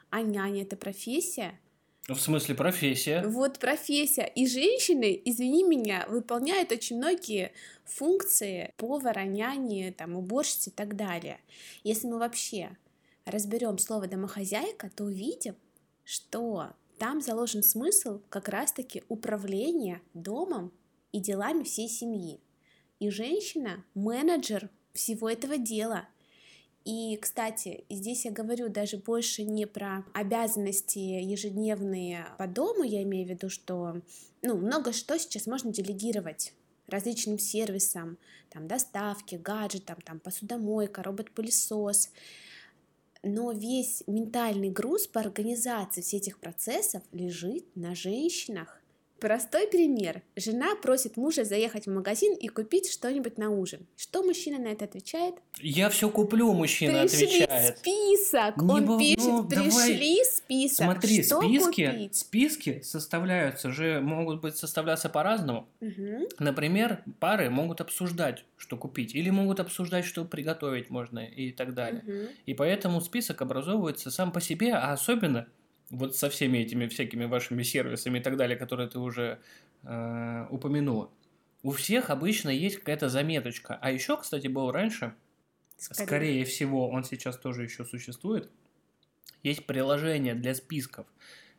А 0.09 0.23
няня 0.23 0.62
это 0.62 0.75
профессия? 0.79 1.61
В 2.09 2.16
смысле 2.16 2.55
профессия? 2.55 3.23
Вот 3.27 3.59
профессия. 3.59 4.25
И 4.25 4.47
женщины, 4.47 5.20
извини 5.23 5.64
меня, 5.64 6.07
выполняют 6.09 6.73
очень 6.73 6.97
многие 6.97 7.53
функции 7.85 8.73
повара, 8.79 9.25
няни, 9.25 9.94
там, 9.94 10.16
уборщицы 10.16 10.70
и 10.70 10.73
так 10.73 10.97
далее. 10.97 11.40
Если 11.83 12.07
мы 12.07 12.18
вообще 12.18 12.75
разберем 13.27 13.77
слово 13.77 14.07
домохозяйка, 14.07 14.90
то 14.97 15.05
увидим, 15.05 15.57
что 16.04 16.72
там 16.98 17.20
заложен 17.20 17.62
смысл 17.62 18.20
как 18.28 18.48
раз-таки 18.48 19.02
управления 19.08 20.00
домом 20.14 20.72
и 21.12 21.20
делами 21.20 21.62
всей 21.64 21.88
семьи. 21.88 22.40
И 23.00 23.10
женщина– 23.10 23.84
менеджер 23.94 24.70
всего 24.92 25.28
этого 25.28 25.58
дела. 25.58 26.08
И, 26.84 27.16
кстати, 27.16 27.84
здесь 27.88 28.24
я 28.26 28.30
говорю 28.30 28.68
даже 28.68 28.98
больше 28.98 29.42
не 29.42 29.66
про 29.66 30.04
обязанности 30.12 30.98
ежедневные 30.98 32.26
по 32.38 32.46
дому, 32.46 32.84
я 32.84 33.02
имею 33.02 33.26
в 33.26 33.30
виду, 33.30 33.48
что 33.48 34.02
ну, 34.42 34.56
много 34.56 34.92
что 34.92 35.18
сейчас 35.18 35.46
можно 35.46 35.72
делегировать 35.72 36.52
различным 36.86 37.38
сервисам, 37.38 38.18
там, 38.50 38.68
доставки, 38.68 39.36
гаджетам, 39.36 39.96
там, 40.02 40.20
посудомойка, 40.20 41.02
робот-пылесос, 41.02 42.10
но 43.24 43.52
весь 43.52 44.02
ментальный 44.06 44.70
груз 44.70 45.06
по 45.06 45.20
организации 45.20 46.00
всех 46.00 46.20
этих 46.20 46.38
процессов 46.38 47.02
лежит 47.12 47.64
на 47.74 47.94
женщинах. 47.94 48.84
Простой 49.24 49.66
пример. 49.68 50.20
Жена 50.37 50.76
просит 50.76 51.16
мужа 51.16 51.44
заехать 51.44 51.87
в 51.87 51.90
магазин 51.90 52.34
и 52.34 52.48
купить 52.48 52.92
что-нибудь 52.92 53.38
на 53.38 53.48
ужин. 53.48 53.87
Что 53.96 54.22
мужчина 54.22 54.58
на 54.58 54.66
это 54.66 54.84
отвечает? 54.84 55.37
Я 55.62 55.88
все 55.88 56.10
куплю, 56.10 56.52
мужчина 56.52 57.00
Пришли 57.08 57.24
отвечает. 57.24 57.78
список. 57.78 58.56
Не 58.58 58.70
Он 58.70 58.84
бо- 58.84 58.98
пишет, 58.98 59.24
ну, 59.24 59.48
пришли 59.48 59.70
давай. 59.70 60.24
список. 60.26 60.76
Смотри, 60.84 61.22
что 61.22 61.40
списки, 61.40 61.87
купить? 61.87 62.16
списки 62.16 62.80
составляются 62.82 63.70
же, 63.70 64.02
могут 64.02 64.42
быть 64.42 64.58
составляться 64.58 65.08
по-разному. 65.08 65.68
Мгм. 65.80 66.26
Например, 66.38 67.02
пары 67.18 67.48
могут 67.48 67.80
обсуждать, 67.80 68.44
что 68.58 68.76
купить, 68.76 69.14
или 69.14 69.30
могут 69.30 69.58
обсуждать, 69.58 70.04
что 70.04 70.26
приготовить 70.26 70.90
можно 70.90 71.20
и 71.20 71.50
так 71.50 71.72
далее. 71.72 72.02
Мгм. 72.04 72.28
И 72.44 72.52
поэтому 72.52 73.00
список 73.00 73.40
образовывается 73.40 74.10
сам 74.10 74.32
по 74.32 74.42
себе, 74.42 74.74
а 74.74 74.92
особенно 74.92 75.46
вот 75.94 76.16
со 76.16 76.28
всеми 76.30 76.59
этими 76.59 76.87
всякими 76.87 77.24
вашими 77.24 77.62
сервисами 77.62 78.18
и 78.18 78.22
так 78.22 78.37
далее, 78.37 78.57
которые 78.57 78.88
ты 78.88 78.98
уже 78.98 79.40
э, 79.83 80.46
упомянула. 80.50 81.11
У 81.62 81.70
всех 81.70 82.11
обычно 82.11 82.50
есть 82.50 82.76
какая-то 82.76 83.09
заметочка. 83.09 83.78
А 83.80 83.90
еще, 83.90 84.16
кстати, 84.18 84.48
был 84.48 84.70
раньше, 84.70 85.14
Скорее. 85.78 86.07
скорее 86.07 86.44
всего, 86.44 86.88
он 86.88 87.04
сейчас 87.04 87.38
тоже 87.38 87.62
еще 87.64 87.85
существует. 87.85 88.50
Есть 89.42 89.66
приложение 89.66 90.35
для 90.35 90.54
списков, 90.54 91.07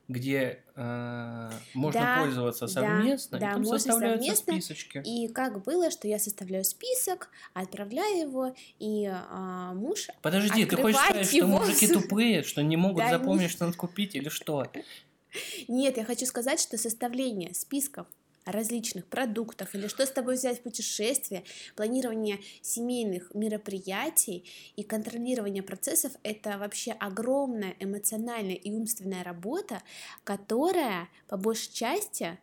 где 0.08 0.64
э, 0.76 1.50
можно 1.74 2.00
Да, 2.02 2.20
пользоваться 2.22 2.68
да, 2.68 2.72
совместно, 2.72 3.40
да, 3.40 3.50
и 3.50 3.54
там 3.54 3.62
можно 3.64 3.80
составляются 3.80 4.36
совместно. 4.36 4.54
списочки. 4.54 5.02
И 5.06 5.28
как 5.30 5.64
было, 5.64 5.90
что 5.90 6.08
я 6.08 6.20
составляю 6.20 6.64
список, 6.64 7.30
отправляю 7.54 8.20
его, 8.30 8.56
и 8.80 9.06
а, 9.12 9.74
муж 9.74 10.08
Подожди, 10.22 10.66
ты 10.66 10.76
хочешь 10.76 11.00
сказать, 11.00 11.28
что 11.28 11.48
мужики 11.48 11.88
тупые, 11.88 12.44
что 12.44 12.62
не 12.62 12.78
могут 12.78 13.04
Да 13.04 13.10
запомнить, 13.10 13.44
не- 13.44 13.50
что 13.50 13.66
надо 13.66 13.78
купить 13.78 14.16
или 14.16 14.30
что? 14.30 14.68
Нет, 15.68 15.98
я 15.98 16.06
хочу 16.06 16.26
сказать, 16.26 16.60
что 16.60 16.78
составление 16.78 17.54
списков 17.54 18.08
различных 18.46 19.06
продуктов 19.08 19.74
или 19.76 19.88
что 19.88 20.06
с 20.06 20.12
тобой 20.12 20.36
взять 20.36 20.60
в 20.60 20.64
путешествие, 20.64 21.44
планирование 21.76 22.40
семейных 22.62 23.34
мероприятий 23.34 24.46
и 24.76 24.84
контролирование 24.84 25.64
процессов– 25.64 26.14
это 26.24 26.58
вообще 26.58 26.92
огромная 26.94 27.76
эмоциональная 27.80 28.56
и 28.56 28.72
умственная 28.72 29.24
работа, 29.24 29.82
которая 30.24 31.10
по 31.28 31.38
большей 31.38 31.74
части 31.74 32.38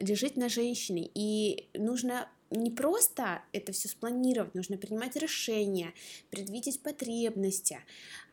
лежит 0.00 0.36
на 0.36 0.48
женщине. 0.48 1.10
И 1.14 1.68
нужно 1.74 2.28
не 2.50 2.70
просто 2.70 3.42
это 3.52 3.72
все 3.72 3.88
спланировать, 3.88 4.54
нужно 4.54 4.78
принимать 4.78 5.16
решения, 5.16 5.92
предвидеть 6.30 6.80
потребности 6.82 7.80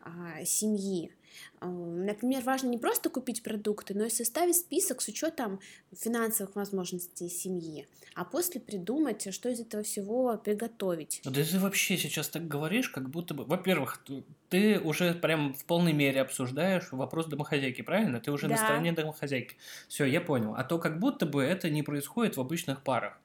а, 0.00 0.44
семьи. 0.44 1.12
А, 1.60 1.66
Например, 1.66 2.42
важно 2.42 2.68
не 2.68 2.78
просто 2.78 3.10
купить 3.10 3.42
продукты, 3.42 3.94
но 3.94 4.04
и 4.04 4.10
составить 4.10 4.56
список 4.56 5.00
с 5.02 5.08
учетом 5.08 5.60
финансовых 5.96 6.54
возможностей 6.56 7.28
семьи, 7.28 7.86
а 8.14 8.24
после 8.24 8.60
придумать, 8.60 9.32
что 9.32 9.48
из 9.48 9.60
этого 9.60 9.82
всего 9.82 10.36
приготовить. 10.38 11.20
Да 11.24 11.30
ты 11.44 11.58
вообще 11.58 11.96
сейчас 11.96 12.28
так 12.28 12.46
говоришь, 12.48 12.88
как 12.88 13.10
будто 13.10 13.34
бы... 13.34 13.44
Во-первых, 13.44 14.04
ты 14.48 14.78
уже 14.78 15.14
прям 15.14 15.54
в 15.54 15.64
полной 15.64 15.92
мере 15.92 16.20
обсуждаешь 16.20 16.92
вопрос 16.92 17.26
домохозяйки, 17.26 17.82
правильно? 17.82 18.20
Ты 18.20 18.30
уже 18.30 18.46
на 18.48 18.56
Да. 18.56 18.64
стороне 18.64 18.92
домохозяйки. 18.92 19.56
Все, 19.88 20.04
я 20.04 20.20
понял. 20.20 20.54
А 20.56 20.64
то 20.64 20.78
как 20.78 20.98
будто 20.98 21.26
бы 21.26 21.42
это 21.42 21.68
не 21.70 21.82
происходит 21.82 22.36
в 22.36 22.40
обычных 22.40 22.82
парах. 22.82 23.18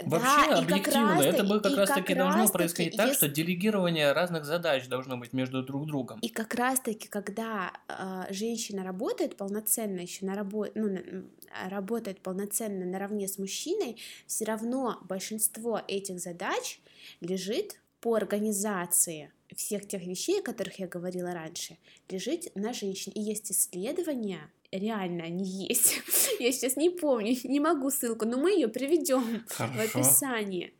Вообще, 0.00 0.50
Да, 0.50 0.58
объективно, 0.58 1.08
раз-таки- 1.14 1.28
это 1.36 1.44
бы 1.44 1.60
как 1.60 1.76
раз-таки 1.76 2.14
должно 2.14 2.40
раз-таки, 2.40 2.58
происходить 2.58 2.96
так, 2.96 3.08
если- 3.08 3.26
что 3.26 3.28
делегирование 3.34 4.12
разных 4.12 4.44
задач 4.44 4.86
должно 4.88 5.16
быть 5.16 5.32
между 5.32 5.62
друг 5.62 5.86
другом. 5.86 6.18
И 6.20 6.28
как 6.28 6.54
раз-таки, 6.54 7.08
когда 7.08 7.72
э, 7.88 8.32
женщина 8.32 8.82
работает 8.84 9.36
полноценно 9.36 10.00
еще 10.00 10.24
на 10.26 10.34
работе, 10.34 10.72
ну, 10.74 10.88
на- 10.90 11.68
работает 11.68 12.20
полноценно 12.20 12.84
наравне 12.84 13.28
с 13.28 13.38
мужчиной, 13.38 13.96
все 14.26 14.44
равно 14.44 14.98
большинство 15.02 15.80
этих 15.86 16.18
задач 16.20 16.80
лежит 17.20 17.80
по 18.00 18.14
организации 18.14 19.30
всех 19.54 19.86
тех 19.86 20.02
вещей, 20.04 20.40
о 20.40 20.42
которых 20.42 20.78
я 20.80 20.88
говорила 20.88 21.32
раньше, 21.32 21.78
лежит 22.10 22.54
на 22.56 22.72
женщине. 22.72 23.12
И 23.14 23.20
есть 23.20 23.52
исследования, 23.52 24.50
реально 24.78 25.24
они 25.24 25.44
есть. 25.44 26.02
Я 26.40 26.52
сейчас 26.52 26.76
не 26.76 26.90
помню, 26.90 27.36
не 27.44 27.60
могу 27.60 27.90
ссылку, 27.90 28.26
но 28.26 28.38
мы 28.38 28.52
ее 28.52 28.68
приведем 28.68 29.44
в 29.46 29.80
описании, 29.80 30.74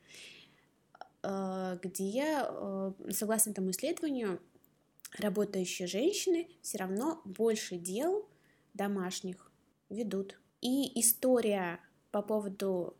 э, 1.23 1.79
где, 1.83 2.45
э, 2.49 2.93
согласно 3.11 3.51
этому 3.51 3.71
исследованию, 3.71 4.41
работающие 5.19 5.87
женщины 5.87 6.49
все 6.63 6.79
равно 6.79 7.21
больше 7.25 7.77
дел 7.77 8.29
домашних 8.75 9.51
ведут. 9.89 10.39
И 10.61 10.99
история 11.01 11.79
по 12.11 12.23
поводу 12.23 12.97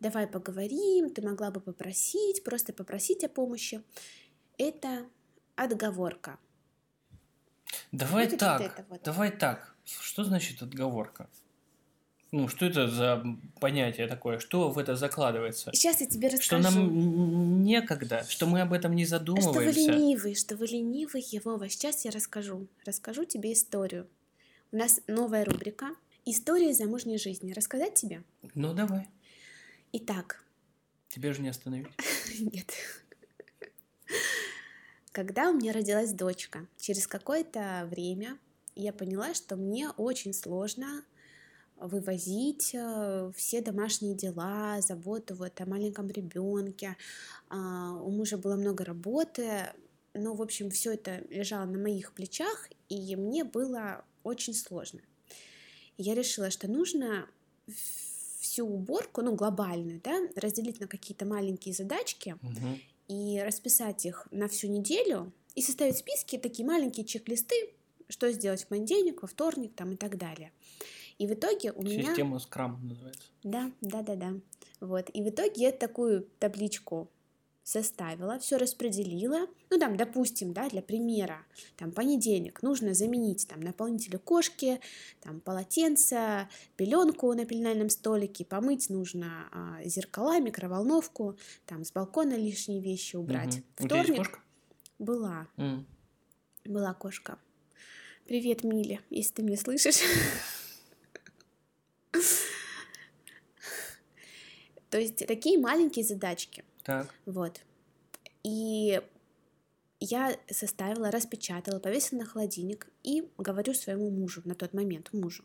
«давай 0.00 0.26
поговорим», 0.26 1.10
«ты 1.10 1.22
могла 1.22 1.50
бы 1.50 1.60
попросить», 1.60 2.44
просто 2.44 2.72
попросить 2.72 3.24
о 3.24 3.28
помощи, 3.28 3.82
это 4.58 5.06
отговорка. 5.56 6.38
Давай 7.92 8.28
Вот 8.28 8.38
так, 8.38 8.84
вот. 8.88 9.02
давай 9.02 9.30
так. 9.30 9.73
Что 9.84 10.24
значит 10.24 10.62
отговорка? 10.62 11.28
Ну, 12.32 12.48
что 12.48 12.66
это 12.66 12.88
за 12.88 13.24
понятие 13.60 14.08
такое? 14.08 14.38
Что 14.40 14.70
в 14.70 14.78
это 14.78 14.96
закладывается? 14.96 15.70
Сейчас 15.72 16.00
я 16.00 16.06
тебе 16.08 16.28
Что 16.40 16.56
расскажу. 16.56 16.62
нам 16.80 16.88
н- 16.88 17.62
некогда, 17.62 18.24
что 18.28 18.46
мы 18.46 18.60
об 18.62 18.72
этом 18.72 18.94
не 18.96 19.04
Что 19.06 19.18
вы 19.18 19.34
задумываемся. 19.34 19.92
ленивый, 19.92 20.34
что 20.34 20.56
вы 20.56 20.66
ленивый, 20.66 21.24
Вова. 21.44 21.68
Сейчас 21.68 22.04
я 22.04 22.10
расскажу. 22.10 22.66
Расскажу 22.84 23.24
тебе 23.24 23.52
историю. 23.52 24.08
У 24.72 24.76
нас 24.76 25.00
новая 25.06 25.44
рубрика 25.44 25.90
«История 26.24 26.74
замужней 26.74 27.18
жизни». 27.18 27.52
Рассказать 27.52 27.94
тебе? 27.94 28.24
Ну, 28.54 28.74
давай. 28.74 29.08
Итак, 29.92 30.42
Тебе 31.08 31.32
же 31.32 31.42
не 31.42 31.48
остановить. 31.50 31.86
нет. 32.40 32.72
Когда 35.12 35.50
у 35.50 35.52
меня 35.54 35.72
родилась 35.72 36.12
дочка, 36.12 36.66
через 36.80 37.06
какое-то 37.06 37.86
время 37.88 38.36
я 38.74 38.92
поняла, 38.92 39.34
что 39.34 39.56
мне 39.56 39.90
очень 39.90 40.32
сложно 40.32 41.04
вывозить 41.76 42.70
э, 42.74 43.32
все 43.36 43.60
домашние 43.60 44.14
дела, 44.14 44.80
заботу 44.80 45.34
вот 45.34 45.60
о 45.60 45.66
маленьком 45.66 46.08
ребенке. 46.08 46.96
У 47.50 48.10
мужа 48.10 48.38
было 48.38 48.54
много 48.56 48.84
работы, 48.84 49.72
но, 50.14 50.34
в 50.34 50.42
общем, 50.42 50.70
все 50.70 50.94
это 50.94 51.24
лежало 51.30 51.64
на 51.66 51.78
моих 51.78 52.12
плечах, 52.12 52.68
и 52.88 53.16
мне 53.16 53.42
было 53.44 54.04
очень 54.22 54.54
сложно. 54.54 55.00
Я 55.98 56.14
решила, 56.14 56.50
что 56.50 56.68
нужно 56.68 57.26
всю 58.40 58.66
уборку, 58.66 59.22
ну, 59.22 59.34
глобальную, 59.34 60.00
да, 60.02 60.20
разделить 60.36 60.80
на 60.80 60.86
какие-то 60.86 61.26
маленькие 61.26 61.74
задачки, 61.74 62.36
Мгм. 62.42 62.80
и 63.08 63.42
расписать 63.44 64.06
их 64.06 64.28
на 64.30 64.48
всю 64.48 64.68
неделю 64.68 65.32
и 65.54 65.62
составить 65.62 65.98
списки, 65.98 66.38
такие 66.38 66.66
маленькие 66.66 67.04
чек-листы, 67.04 67.73
что 68.08 68.30
сделать 68.32 68.64
в 68.64 68.66
понедельник, 68.68 69.22
во 69.22 69.28
вторник 69.28 69.72
там 69.74 69.92
и 69.92 69.96
так 69.96 70.18
далее. 70.18 70.52
И 71.18 71.26
в 71.26 71.32
итоге 71.32 71.72
у 71.72 71.82
меня... 71.82 72.04
Система 72.04 72.38
Scrum 72.38 72.82
называется. 72.82 73.28
Да, 73.42 73.70
да, 73.80 74.02
да, 74.02 74.16
да. 74.16 74.34
Вот. 74.80 75.10
И 75.12 75.22
в 75.22 75.28
итоге 75.28 75.52
я 75.62 75.72
такую 75.72 76.26
табличку 76.38 77.08
составила, 77.64 78.38
все 78.38 78.58
распределила. 78.58 79.46
Ну, 79.70 79.78
там, 79.78 79.96
допустим, 79.96 80.52
да, 80.52 80.68
для 80.68 80.82
примера, 80.82 81.38
там, 81.76 81.92
понедельник 81.92 82.62
нужно 82.62 82.92
заменить 82.92 83.48
там 83.48 83.60
наполнители 83.60 84.18
кошки, 84.18 84.80
там, 85.22 85.40
полотенце, 85.40 86.48
пеленку 86.76 87.32
на 87.32 87.46
пеленальном 87.46 87.88
столике, 87.88 88.44
помыть 88.44 88.90
нужно 88.90 89.48
а, 89.50 89.82
зеркала, 89.84 90.40
микроволновку, 90.40 91.38
там, 91.64 91.84
с 91.84 91.92
балкона 91.92 92.34
лишние 92.34 92.80
вещи 92.80 93.16
убрать. 93.16 93.56
Мгм. 93.56 93.64
У 93.80 93.88
тебя 93.88 93.96
есть 93.96 94.08
Вторник 94.10 94.16
кошка? 94.18 94.38
была, 94.98 95.48
М. 95.56 95.86
была 96.66 96.92
кошка. 96.92 97.38
Привет, 98.26 98.64
Миля, 98.64 99.02
если 99.10 99.34
ты 99.34 99.42
меня 99.42 99.58
слышишь. 99.58 99.98
То 104.88 104.98
есть 104.98 105.26
такие 105.26 105.58
маленькие 105.58 106.06
задачки. 106.06 106.64
Так. 106.84 107.12
Вот. 107.26 107.60
И 108.42 109.02
я 110.00 110.34
составила, 110.50 111.10
распечатала, 111.10 111.78
повесила 111.80 112.20
на 112.20 112.24
холодильник 112.24 112.86
и 113.02 113.28
говорю 113.36 113.74
своему 113.74 114.10
мужу, 114.10 114.40
на 114.46 114.54
тот 114.54 114.72
момент 114.72 115.12
мужу, 115.12 115.44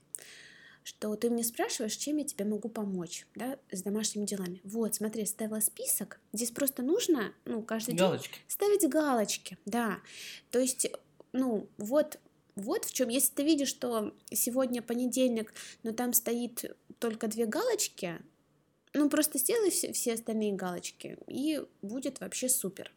что 0.83 1.13
ты 1.17 1.29
мне 1.29 1.43
спрашиваешь, 1.43 1.97
чем 1.97 2.15
я 2.15 2.23
тебе 2.23 2.45
могу 2.45 2.69
помочь, 2.69 3.27
да, 3.35 3.59
с 3.73 3.81
домашними 3.81 4.25
делами. 4.25 4.61
Вот, 4.63 4.95
смотри, 4.95 5.25
ставила 5.25 5.59
список. 5.59 6.21
Здесь 6.31 6.51
просто 6.51 6.81
нужно, 6.81 7.33
ну, 7.43 7.61
каждый 7.61 7.95
галочки. 7.95 8.29
день 8.29 8.41
ставить 8.47 8.87
галочки, 8.87 9.57
да. 9.65 9.99
То 10.49 10.59
есть, 10.59 10.89
ну, 11.33 11.67
вот 11.77 12.19
вот 12.59 12.85
в 12.85 12.93
чем, 12.93 13.09
если 13.09 13.33
ты 13.33 13.43
видишь, 13.43 13.69
что 13.69 14.13
сегодня 14.31 14.81
понедельник, 14.81 15.53
но 15.83 15.91
там 15.91 16.13
стоит 16.13 16.77
только 16.99 17.27
две 17.27 17.45
галочки, 17.45 18.19
ну 18.93 19.09
просто 19.09 19.37
сделай 19.37 19.69
все, 19.69 19.93
все 19.93 20.13
остальные 20.13 20.53
галочки, 20.53 21.17
и 21.27 21.61
будет 21.81 22.19
вообще 22.19 22.49
супер. 22.49 22.91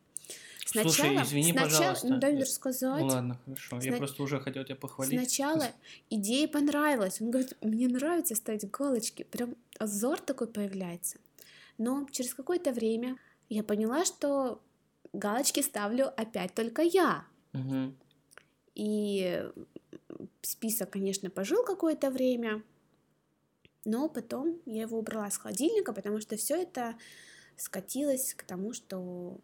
Сначала, 0.64 0.92
Слушай, 0.92 1.22
извини, 1.22 1.52
сначала, 1.52 1.70
пожалуйста. 1.70 2.08
Ну, 2.08 2.18
дай 2.18 2.32
мне 2.32 2.42
рассказать. 2.42 3.00
Ну 3.00 3.06
ладно, 3.06 3.38
хорошо. 3.44 3.80
Сна... 3.80 3.90
Я 3.90 3.96
просто 3.96 4.22
уже 4.22 4.40
хотел 4.40 4.64
тебя 4.64 4.76
похвалить. 4.76 5.18
Сначала 5.18 5.66
идея 6.08 6.48
понравилась. 6.48 7.20
Он 7.20 7.30
говорит, 7.30 7.56
мне 7.60 7.88
нравится 7.88 8.34
ставить 8.34 8.70
галочки. 8.70 9.24
Прям 9.24 9.56
азор 9.78 10.20
такой 10.20 10.46
появляется. 10.46 11.18
Но 11.78 12.06
через 12.10 12.32
какое-то 12.32 12.72
время 12.72 13.18
я 13.48 13.64
поняла, 13.64 14.04
что 14.04 14.62
галочки 15.12 15.60
ставлю 15.60 16.08
опять 16.16 16.54
только 16.54 16.82
я. 16.82 17.26
Угу. 17.52 17.94
И 18.74 19.44
список, 20.42 20.90
конечно, 20.90 21.30
пожил 21.30 21.64
какое-то 21.64 22.10
время, 22.10 22.62
но 23.84 24.08
потом 24.08 24.60
я 24.66 24.82
его 24.82 24.98
убрала 24.98 25.30
с 25.30 25.36
холодильника, 25.36 25.92
потому 25.92 26.20
что 26.20 26.36
все 26.36 26.62
это 26.62 26.94
скатилось 27.56 28.34
к 28.34 28.44
тому, 28.44 28.72
что 28.72 29.38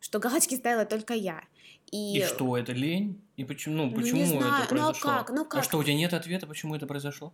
что 0.00 0.18
галочки 0.18 0.56
ставила 0.56 0.84
только 0.84 1.14
я. 1.14 1.44
И, 1.92 2.18
и 2.18 2.24
что, 2.24 2.56
это 2.56 2.72
лень? 2.72 3.22
И 3.36 3.44
почему, 3.44 3.86
ну, 3.86 3.94
почему 3.94 4.18
ну, 4.18 4.24
не 4.24 4.38
знаю. 4.38 4.62
это 4.64 4.68
произошло? 4.68 5.10
Ну, 5.10 5.16
а 5.16 5.18
как? 5.18 5.30
Ну, 5.30 5.44
как? 5.44 5.60
А 5.60 5.62
что, 5.62 5.78
у 5.78 5.84
тебя 5.84 5.94
нет 5.94 6.12
ответа, 6.12 6.46
почему 6.46 6.74
это 6.74 6.86
произошло? 6.86 7.32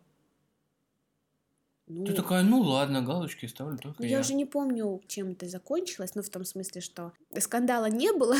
Ну, 1.88 2.04
ты 2.04 2.12
такая, 2.12 2.42
ну 2.42 2.60
ладно, 2.60 3.02
галочки 3.02 3.46
ставлю 3.46 3.78
только 3.78 4.02
я. 4.02 4.08
Я 4.08 4.20
уже 4.20 4.34
не 4.34 4.44
помню, 4.44 5.00
чем 5.06 5.32
это 5.32 5.48
закончилось, 5.48 6.14
но 6.14 6.22
в 6.22 6.28
том 6.28 6.44
смысле, 6.44 6.80
что 6.80 7.12
скандала 7.38 7.86
не 7.86 8.12
было. 8.12 8.36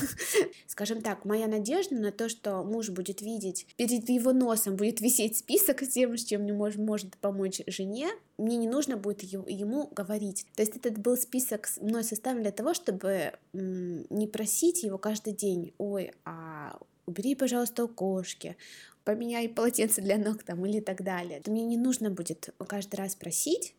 Скажем 0.66 1.02
так, 1.02 1.24
моя 1.24 1.46
надежда 1.46 1.96
на 1.96 2.12
то, 2.12 2.28
что 2.28 2.62
муж 2.64 2.90
будет 2.90 3.20
видеть, 3.20 3.66
перед 3.76 4.08
его 4.08 4.32
носом 4.32 4.76
будет 4.76 5.00
висеть 5.00 5.36
список 5.36 5.82
с 5.82 5.88
тем, 5.88 6.16
с 6.16 6.24
чем 6.24 6.46
не 6.46 6.52
может, 6.52 6.80
может 6.80 7.16
помочь 7.18 7.60
жене, 7.66 8.08
мне 8.38 8.56
не 8.56 8.68
нужно 8.68 8.96
будет 8.96 9.22
ему 9.22 9.88
говорить. 9.94 10.46
То 10.54 10.62
есть 10.62 10.76
этот 10.76 10.98
был 10.98 11.16
список 11.16 11.68
мной 11.80 12.04
составлен 12.04 12.42
для 12.42 12.52
того, 12.52 12.72
чтобы 12.74 13.34
не 13.52 14.26
просить 14.26 14.82
его 14.82 14.98
каждый 14.98 15.32
день, 15.32 15.74
ой, 15.78 16.12
а 16.24 16.78
убери, 17.06 17.34
пожалуйста, 17.34 17.84
у 17.84 17.88
кошки, 17.88 18.56
поменяй 19.08 19.48
полотенце 19.48 20.02
для 20.02 20.18
ног 20.18 20.42
там 20.42 20.66
или 20.66 20.80
так 20.80 21.02
далее. 21.02 21.40
Мне 21.46 21.64
не 21.64 21.78
нужно 21.78 22.10
будет 22.10 22.54
каждый 22.68 22.96
раз 22.96 23.14
просить, 23.14 23.74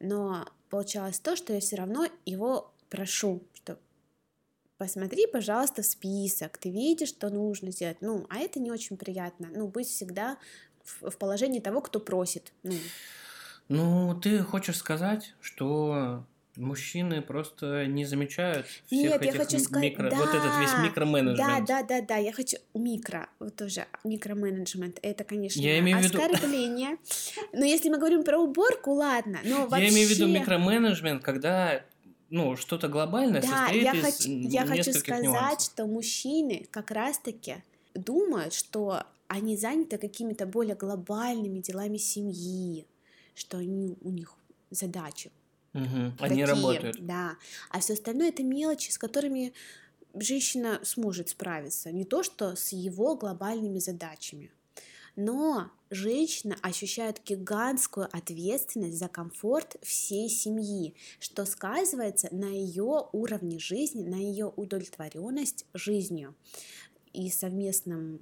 но 0.00 0.44
получалось 0.70 1.20
то, 1.20 1.36
что 1.36 1.52
я 1.52 1.60
все 1.60 1.76
равно 1.76 2.08
его 2.26 2.74
прошу, 2.90 3.44
что 3.54 3.78
посмотри, 4.78 5.28
пожалуйста, 5.28 5.82
в 5.82 5.86
список, 5.86 6.58
ты 6.58 6.68
видишь, 6.70 7.10
что 7.10 7.30
нужно 7.30 7.70
сделать. 7.70 7.98
Ну, 8.00 8.26
а 8.28 8.38
это 8.38 8.58
не 8.58 8.72
очень 8.72 8.96
приятно. 8.96 9.50
Ну, 9.54 9.68
быть 9.68 9.86
всегда 9.86 10.36
в, 10.82 11.16
положении 11.16 11.60
того, 11.60 11.80
кто 11.80 12.00
просит. 12.00 12.52
Ну. 12.64 12.74
ну, 13.68 14.20
ты 14.20 14.40
хочешь 14.40 14.78
сказать, 14.78 15.36
что 15.40 16.26
Мужчины 16.56 17.22
просто 17.22 17.86
не 17.86 18.04
замечают 18.04 18.66
всех 18.66 18.90
Нет, 18.90 19.22
этих 19.22 19.34
я 19.34 19.40
хочу 19.40 19.58
сказать, 19.58 19.84
микро... 19.84 20.10
да, 20.10 20.16
вот 20.16 20.28
этот 20.28 20.60
весь 20.60 20.74
микроменеджмент. 20.84 21.38
Да, 21.38 21.60
да, 21.60 21.82
да, 21.82 22.02
да, 22.02 22.16
я 22.16 22.30
хочу 22.30 22.58
микро, 22.74 23.30
вот 23.38 23.56
тоже 23.56 23.86
микроменеджмент, 24.04 24.98
это, 25.00 25.24
конечно, 25.24 25.58
я 25.60 25.78
имею 25.78 25.98
оскорбление. 25.98 26.98
Но 27.54 27.64
если 27.64 27.88
мы 27.88 27.96
говорим 27.96 28.22
про 28.22 28.38
уборку, 28.38 28.92
ладно, 28.92 29.38
но 29.44 29.66
вообще... 29.66 29.86
Я 29.86 29.92
имею 29.92 30.08
в 30.08 30.10
виду 30.10 30.26
микроменеджмент, 30.26 31.22
когда 31.22 31.82
ну, 32.28 32.56
что-то 32.56 32.88
глобальное 32.88 33.40
да, 33.40 33.48
состоит 33.48 33.82
я 33.82 33.92
из 33.94 34.04
хочу, 34.04 34.30
я 34.30 34.66
хочу 34.66 34.92
сказать, 34.92 35.24
нюансов. 35.24 35.72
что 35.72 35.86
мужчины 35.86 36.66
как 36.70 36.90
раз-таки 36.90 37.56
думают, 37.94 38.52
что 38.52 39.04
они 39.26 39.56
заняты 39.56 39.96
какими-то 39.96 40.46
более 40.46 40.74
глобальными 40.74 41.60
делами 41.60 41.96
семьи, 41.96 42.86
что 43.34 43.58
они, 43.58 43.96
у 44.02 44.10
них 44.10 44.34
задачи 44.70 45.30
Угу. 45.74 46.12
Они 46.20 46.44
работают. 46.44 47.04
Да. 47.04 47.36
А 47.70 47.80
все 47.80 47.94
остальное 47.94 48.28
это 48.28 48.42
мелочи, 48.42 48.90
с 48.90 48.98
которыми 48.98 49.52
женщина 50.14 50.80
сможет 50.82 51.30
справиться. 51.30 51.90
Не 51.92 52.04
то, 52.04 52.22
что 52.22 52.56
с 52.56 52.72
его 52.72 53.16
глобальными 53.16 53.78
задачами. 53.78 54.50
Но 55.14 55.70
женщина 55.90 56.56
ощущает 56.62 57.20
гигантскую 57.24 58.08
ответственность 58.10 58.98
за 58.98 59.08
комфорт 59.08 59.76
всей 59.82 60.30
семьи, 60.30 60.94
что 61.20 61.44
сказывается 61.44 62.28
на 62.30 62.46
ее 62.46 63.08
уровне 63.12 63.58
жизни, 63.58 64.04
на 64.04 64.16
ее 64.16 64.52
удовлетворенность 64.56 65.66
жизнью 65.74 66.34
и 67.12 67.28
совместном 67.30 68.20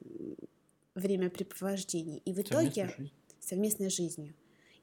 времяпрепровождении. 0.97 2.19
И 2.25 2.33
в 2.33 2.41
итоге 2.41 2.95
совместной 3.39 3.91
жизнью. 3.91 4.35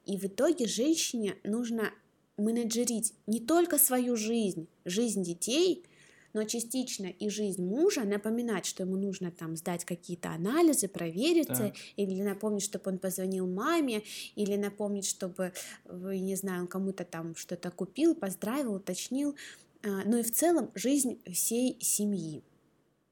И 0.06 0.16
в 0.16 0.24
итоге 0.24 0.66
женщине 0.66 1.36
нужно 1.44 1.92
менеджерить 2.38 3.14
не 3.26 3.40
только 3.40 3.78
свою 3.78 4.16
жизнь, 4.16 4.68
жизнь 4.84 5.22
детей, 5.22 5.84
но 6.32 6.44
частично 6.44 7.06
и 7.06 7.28
жизнь 7.28 7.64
мужа, 7.64 8.04
напоминать, 8.04 8.66
что 8.66 8.82
ему 8.82 8.96
нужно 8.96 9.30
там 9.30 9.56
сдать 9.56 9.84
какие-то 9.84 10.30
анализы, 10.30 10.88
провериться, 10.88 11.54
так. 11.54 11.74
или 11.96 12.22
напомнить, 12.22 12.62
чтобы 12.62 12.90
он 12.90 12.98
позвонил 12.98 13.46
маме, 13.46 14.02
или 14.36 14.56
напомнить, 14.56 15.06
чтобы, 15.06 15.52
не 15.90 16.36
знаю, 16.36 16.62
он 16.62 16.66
кому-то 16.68 17.04
там 17.04 17.34
что-то 17.34 17.70
купил, 17.70 18.14
поздравил, 18.14 18.74
уточнил. 18.74 19.34
А, 19.82 20.02
ну 20.04 20.18
и 20.18 20.22
в 20.22 20.30
целом 20.30 20.70
жизнь 20.74 21.20
всей 21.32 21.78
семьи 21.80 22.42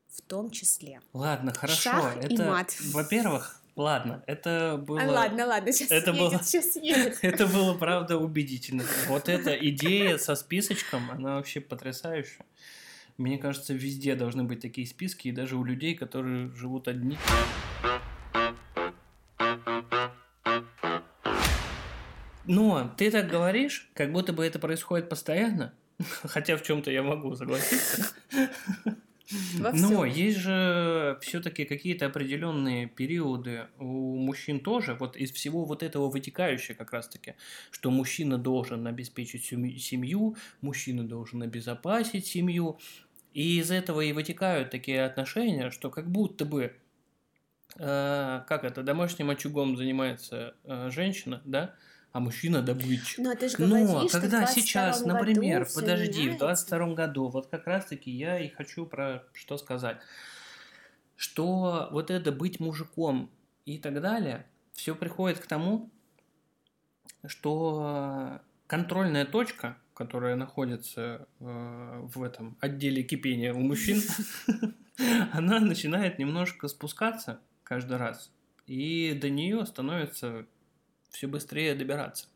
в 0.09 0.23
том 0.23 0.51
числе. 0.51 1.01
Ладно, 1.13 1.53
хорошо. 1.53 1.91
Шах 1.91 2.17
это. 2.17 2.67
Во-первых, 2.93 3.61
Ладно, 3.77 4.25
это 4.27 4.83
было... 4.83 5.03
А, 5.03 5.07
ладно, 5.07 5.47
ладно, 5.47 5.71
сейчас 5.71 5.91
это 5.91 6.11
едет, 6.11 6.31
было... 6.33 6.43
сейчас 6.43 6.77
едет. 6.83 7.19
Это 7.21 7.47
было, 7.47 7.75
правда, 7.75 8.17
убедительно. 8.17 8.85
Вот 9.07 9.29
эта 9.29 9.55
идея 9.69 10.17
со 10.17 10.35
списочком, 10.35 11.11
она 11.11 11.37
вообще 11.37 11.61
потрясающая. 11.61 12.47
Мне 13.19 13.37
кажется, 13.37 13.75
везде 13.75 14.15
должны 14.15 14.45
быть 14.45 14.61
такие 14.61 14.87
списки, 14.87 15.29
и 15.29 15.33
даже 15.33 15.57
у 15.57 15.65
людей, 15.65 15.95
которые 15.95 16.51
живут 16.55 16.89
одни. 16.89 17.19
Но 22.47 22.95
ты 22.97 23.11
так 23.11 23.29
говоришь, 23.29 23.91
как 23.93 24.11
будто 24.11 24.33
бы 24.33 24.47
это 24.47 24.59
происходит 24.59 25.11
постоянно, 25.11 25.75
хотя 26.25 26.57
в 26.57 26.63
чем-то 26.63 26.91
я 26.91 27.03
могу 27.03 27.37
согласиться. 27.37 28.15
Но 29.73 30.05
есть 30.05 30.39
же 30.39 31.19
все-таки 31.21 31.65
какие-то 31.65 32.07
определенные 32.07 32.87
периоды 32.87 33.67
у 33.79 34.17
мужчин 34.17 34.61
тоже, 34.61 34.95
вот 34.95 35.17
из 35.17 35.33
всего 35.33 35.65
вот 35.65 35.83
этого 35.83 36.09
вытекающее 36.09 36.77
как 36.77 36.93
раз-таки, 36.93 37.35
что 37.71 37.91
мужчина 37.91 38.39
должен 38.39 38.87
обеспечить 38.87 39.45
семью, 39.45 40.37
мужчина 40.61 41.07
должен 41.07 41.43
обезопасить 41.43 42.27
семью, 42.27 42.79
и 43.35 43.59
из 43.59 43.71
этого 43.71 44.01
и 44.01 44.13
вытекают 44.13 44.71
такие 44.71 45.05
отношения, 45.05 45.71
что 45.71 45.91
как 45.91 46.11
будто 46.11 46.45
бы 46.45 46.73
э, 47.77 48.43
как 48.47 48.65
это, 48.65 48.83
домашним 48.83 49.31
очагом 49.31 49.77
занимается 49.77 50.55
э, 50.65 50.91
женщина, 50.91 51.43
да, 51.45 51.75
а 52.17 52.21
мужчина 52.21 52.63
добытчик. 52.63 53.19
Но 53.19 53.35
ты 53.35 53.51
же 53.51 53.59
говоришь, 53.59 53.89
Но 53.91 54.09
что 54.09 54.21
когда 54.21 54.47
сейчас, 54.47 55.05
например, 55.05 55.69
подожди, 55.75 56.31
в 56.31 56.39
22 56.39 56.95
году, 56.95 57.29
вот 57.29 57.49
как 57.49 57.67
раз-таки 57.67 58.11
я 58.11 58.41
и 58.41 58.49
хочу 58.49 58.87
про 58.87 59.23
что 59.35 59.59
сказать, 59.59 59.99
что 61.15 61.91
вот 61.93 62.11
это 62.11 62.33
быть 62.33 62.59
мужиком 62.59 63.31
и 63.67 63.77
так 63.77 64.01
далее, 64.01 64.47
все 64.73 64.95
приходит 64.95 65.41
к 65.41 65.47
тому, 65.47 65.91
что 67.27 68.41
контрольная 68.67 69.27
точка, 69.27 69.77
которая 69.93 70.37
находится 70.37 71.29
э, 71.39 72.01
в 72.03 72.23
этом 72.23 72.57
отделе 72.61 73.03
кипения 73.03 73.53
у 73.53 73.61
мужчин, 73.61 74.01
она 75.35 75.61
начинает 75.61 76.19
немножко 76.19 76.69
спускаться 76.69 77.41
каждый 77.63 77.99
раз, 77.99 78.33
и 78.67 79.13
до 79.21 79.29
нее 79.29 79.67
становится 79.67 80.47
все 81.11 81.27
быстрее 81.27 81.75
добираться. 81.75 82.29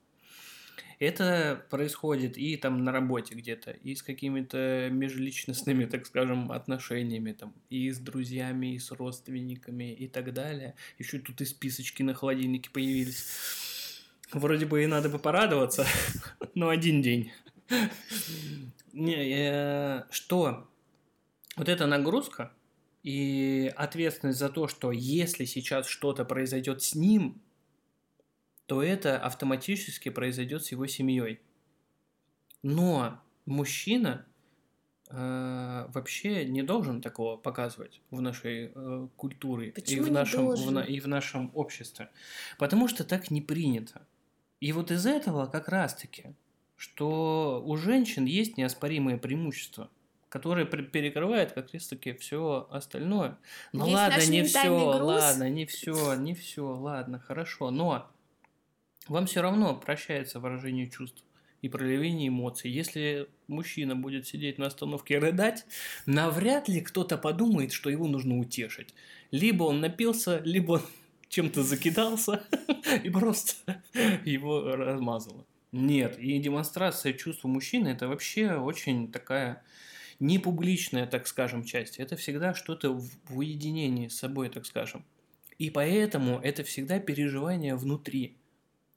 Это 1.01 1.65
происходит 1.71 2.37
и 2.37 2.59
там 2.59 2.85
на 2.85 2.93
работе 2.93 3.35
где-то, 3.35 3.71
и 3.71 3.95
с 3.95 4.03
какими-то 4.03 4.91
межличностными, 4.91 5.87
так 5.87 6.05
скажем, 6.05 6.53
отношениями, 6.53 7.33
там, 7.33 7.55
и 7.71 7.91
с 7.91 7.99
друзьями, 7.99 8.75
и 8.75 8.79
с 8.79 8.93
родственниками, 8.93 9.95
и 9.95 10.09
так 10.09 10.35
далее. 10.35 10.75
Еще 10.99 11.19
тут 11.19 11.41
и 11.41 11.47
списочки 11.47 12.03
на 12.03 12.13
холодильнике 12.13 12.69
появились. 12.69 14.05
Вроде 14.31 14.67
бы 14.67 14.85
и 14.85 14.87
надо 14.87 15.09
бы 15.09 15.19
порадоваться, 15.19 15.87
но 16.55 16.69
один 16.69 17.01
день. 17.01 17.33
Не, 18.93 19.15
э, 19.15 20.03
что 20.11 20.69
вот 21.57 21.69
эта 21.71 21.87
нагрузка 21.87 22.53
и 23.03 23.73
ответственность 23.75 24.39
за 24.39 24.51
то, 24.51 24.69
что 24.69 24.93
если 24.93 25.47
сейчас 25.47 25.87
что-то 25.87 26.27
произойдет 26.27 26.83
с 26.83 26.95
ним, 26.95 27.41
то 28.71 28.85
это 28.85 29.19
автоматически 29.19 30.11
произойдет 30.11 30.65
с 30.65 30.71
его 30.71 30.87
семьей. 30.87 31.41
Но 32.63 33.21
мужчина 33.45 34.25
э, 35.09 35.87
вообще 35.89 36.45
не 36.45 36.63
должен 36.63 37.03
такого 37.03 37.37
показывать 37.37 38.01
в 38.13 38.21
нашей 38.21 38.71
э, 38.73 39.09
культуре 39.17 39.73
Почему 39.73 40.07
и 40.07 40.09
в 40.09 40.13
нашем 40.13 40.43
в 40.43 40.55
должен? 40.55 40.79
и 40.85 41.01
в 41.01 41.09
нашем 41.09 41.51
обществе, 41.53 42.11
потому 42.59 42.87
что 42.87 43.03
так 43.03 43.33
не 43.33 43.43
принято. 43.43 44.07
И 44.61 44.71
вот 44.71 44.93
из 44.93 45.05
этого 45.05 45.47
как 45.47 45.67
раз-таки, 45.69 46.37
что 46.77 47.61
у 47.67 47.77
женщин 47.77 48.25
есть 48.25 48.57
неоспоримые 48.57 49.19
преимущества, 49.19 49.91
которые 50.29 50.65
перекрывают 50.65 51.51
как 51.51 51.75
раз-таки 51.75 52.13
все 52.13 52.69
остальное. 52.71 53.37
Ну 53.73 53.87
Весь 53.87 53.95
ладно, 53.95 54.27
не 54.27 54.45
все, 54.45 54.93
груз. 54.93 55.03
ладно, 55.03 55.51
не 55.51 55.67
все, 55.67 56.15
не 56.15 56.35
все, 56.37 56.63
ладно, 56.63 57.19
хорошо, 57.19 57.73
но 57.73 58.09
вам 59.11 59.27
все 59.27 59.43
равно 59.43 59.75
прощается 59.75 60.39
выражение 60.39 60.89
чувств 60.89 61.25
и 61.63 61.69
проявление 61.69 62.29
эмоций. 62.29 62.71
Если 62.71 63.29
мужчина 63.49 63.97
будет 63.97 64.27
сидеть 64.27 64.57
на 64.57 64.67
остановке 64.67 65.15
и 65.15 65.19
рыдать, 65.19 65.67
навряд 66.07 66.69
ли 66.69 66.81
кто-то 66.81 67.19
подумает, 67.19 67.73
что 67.73 67.91
его 67.91 68.07
нужно 68.07 68.39
утешить. 68.39 68.95
Либо 69.33 69.65
он 69.65 69.81
напился, 69.81 70.41
либо 70.45 70.73
он 70.73 70.83
чем-то 71.29 71.65
закидался 71.65 72.45
и 73.03 73.11
просто 73.11 73.83
его 74.25 74.77
размазало. 74.77 75.45
Нет, 75.73 76.17
и 76.19 76.39
демонстрация 76.39 77.13
чувств 77.13 77.45
у 77.45 77.49
мужчины 77.49 77.89
это 77.89 78.09
вообще 78.09 78.55
очень 78.55 79.11
такая 79.11 79.63
непубличная, 80.21 81.07
так 81.07 81.27
скажем, 81.27 81.65
часть. 81.65 81.99
Это 81.99 82.15
всегда 82.15 82.55
что-то 82.55 82.93
в 82.93 83.39
уединении 83.39 84.07
с 84.07 84.19
собой, 84.19 84.51
так 84.51 84.67
скажем. 84.67 85.05
И 85.59 85.69
поэтому 85.71 86.39
это 86.39 86.63
всегда 86.65 87.01
переживание 87.01 87.75
внутри. 87.75 88.40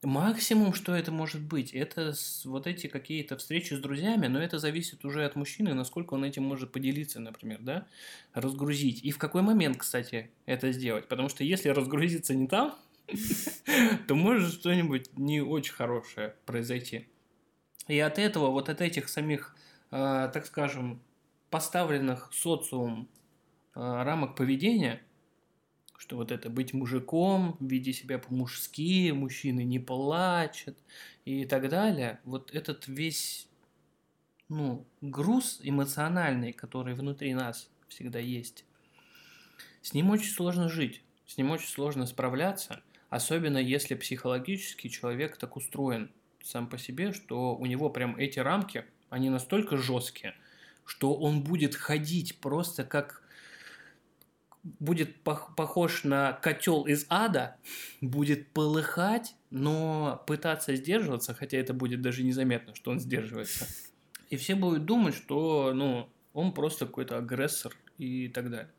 Максимум, 0.03 0.73
что 0.73 0.93
это 0.93 1.11
может 1.11 1.41
быть, 1.41 1.73
это 1.73 2.13
вот 2.43 2.67
эти 2.67 2.87
какие-то 2.87 3.37
встречи 3.37 3.73
с 3.73 3.79
друзьями, 3.79 4.27
но 4.27 4.41
это 4.41 4.59
зависит 4.59 5.05
уже 5.05 5.23
от 5.25 5.35
мужчины, 5.35 5.73
насколько 5.73 6.15
он 6.15 6.25
этим 6.25 6.43
может 6.43 6.71
поделиться, 6.71 7.21
например, 7.21 7.59
да, 7.61 7.87
разгрузить. 8.33 9.03
И 9.03 9.11
в 9.11 9.17
какой 9.17 9.41
момент, 9.41 9.77
кстати, 9.77 10.31
это 10.45 10.71
сделать. 10.73 11.07
Потому 11.07 11.29
что 11.29 11.43
если 11.43 11.69
разгрузиться 11.69 12.35
не 12.35 12.47
там, 12.47 12.75
то 14.07 14.15
может 14.15 14.53
что-нибудь 14.53 15.17
не 15.17 15.41
очень 15.41 15.73
хорошее 15.73 16.35
произойти. 16.45 17.07
И 17.87 17.99
от 17.99 18.19
этого, 18.19 18.49
вот 18.49 18.69
от 18.69 18.81
этих 18.81 19.09
самих, 19.09 19.55
э, 19.91 20.29
так 20.33 20.45
скажем, 20.45 21.01
поставленных 21.49 22.29
социум 22.33 23.09
э, 23.75 23.79
рамок 23.79 24.35
поведения, 24.35 25.01
что 26.03 26.17
вот 26.17 26.33
это 26.33 26.49
быть 26.49 26.73
мужиком, 26.73 27.55
веди 27.61 27.93
себя 27.93 28.19
по-мужски, 28.19 29.11
мужчины 29.11 29.63
не 29.63 29.79
плачут 29.79 30.77
и 31.23 31.45
так 31.45 31.69
далее, 31.69 32.19
вот 32.25 32.53
этот 32.53 32.89
весь, 32.89 33.47
ну, 34.49 34.85
груз 34.99 35.61
эмоциональный, 35.63 36.51
который 36.51 36.93
внутри 36.93 37.33
нас 37.33 37.69
всегда 37.87 38.19
есть, 38.19 38.65
с 39.81 39.93
ним 39.93 40.09
очень 40.09 40.29
сложно 40.29 40.67
жить, 40.67 41.01
с 41.25 41.37
ним 41.37 41.51
очень 41.51 41.69
сложно 41.69 42.05
справляться, 42.05 42.83
особенно 43.09 43.57
если 43.57 43.95
психологически 43.95 44.89
человек 44.89 45.37
так 45.37 45.55
устроен 45.55 46.11
сам 46.43 46.67
по 46.67 46.77
себе, 46.77 47.13
что 47.13 47.55
у 47.55 47.65
него 47.65 47.89
прям 47.89 48.17
эти 48.17 48.39
рамки, 48.39 48.83
они 49.09 49.29
настолько 49.29 49.77
жесткие, 49.77 50.35
что 50.83 51.15
он 51.15 51.45
будет 51.45 51.75
ходить 51.75 52.41
просто 52.41 52.83
как 52.83 53.22
будет 54.63 55.17
пох- 55.23 55.53
похож 55.55 56.03
на 56.03 56.33
котел 56.33 56.83
из 56.83 57.05
ада, 57.09 57.57
будет 58.01 58.49
полыхать, 58.51 59.35
но 59.49 60.23
пытаться 60.25 60.75
сдерживаться, 60.75 61.33
хотя 61.33 61.57
это 61.57 61.73
будет 61.73 62.01
даже 62.01 62.23
незаметно, 62.23 62.73
что 62.75 62.91
он 62.91 62.99
сдерживается. 62.99 63.67
И 64.29 64.37
все 64.37 64.55
будут 64.55 64.85
думать, 64.85 65.15
что 65.15 65.73
ну, 65.73 66.09
он 66.33 66.53
просто 66.53 66.85
какой-то 66.85 67.17
агрессор 67.17 67.75
и 67.97 68.29
так 68.29 68.49
далее. 68.49 68.71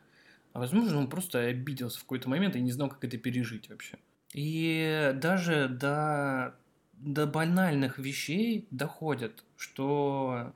А 0.53 0.61
возможно, 0.61 0.99
он 0.99 1.09
просто 1.09 1.41
обиделся 1.41 1.99
в 1.99 2.03
какой-то 2.03 2.29
момент 2.29 2.57
и 2.57 2.61
не 2.61 2.73
знал, 2.73 2.89
как 2.89 3.05
это 3.05 3.19
пережить 3.19 3.69
вообще. 3.69 3.99
И 4.33 5.13
даже 5.17 5.69
до, 5.69 6.57
до 6.95 7.27
банальных 7.27 7.99
вещей 7.99 8.67
доходят, 8.71 9.45
что... 9.57 10.53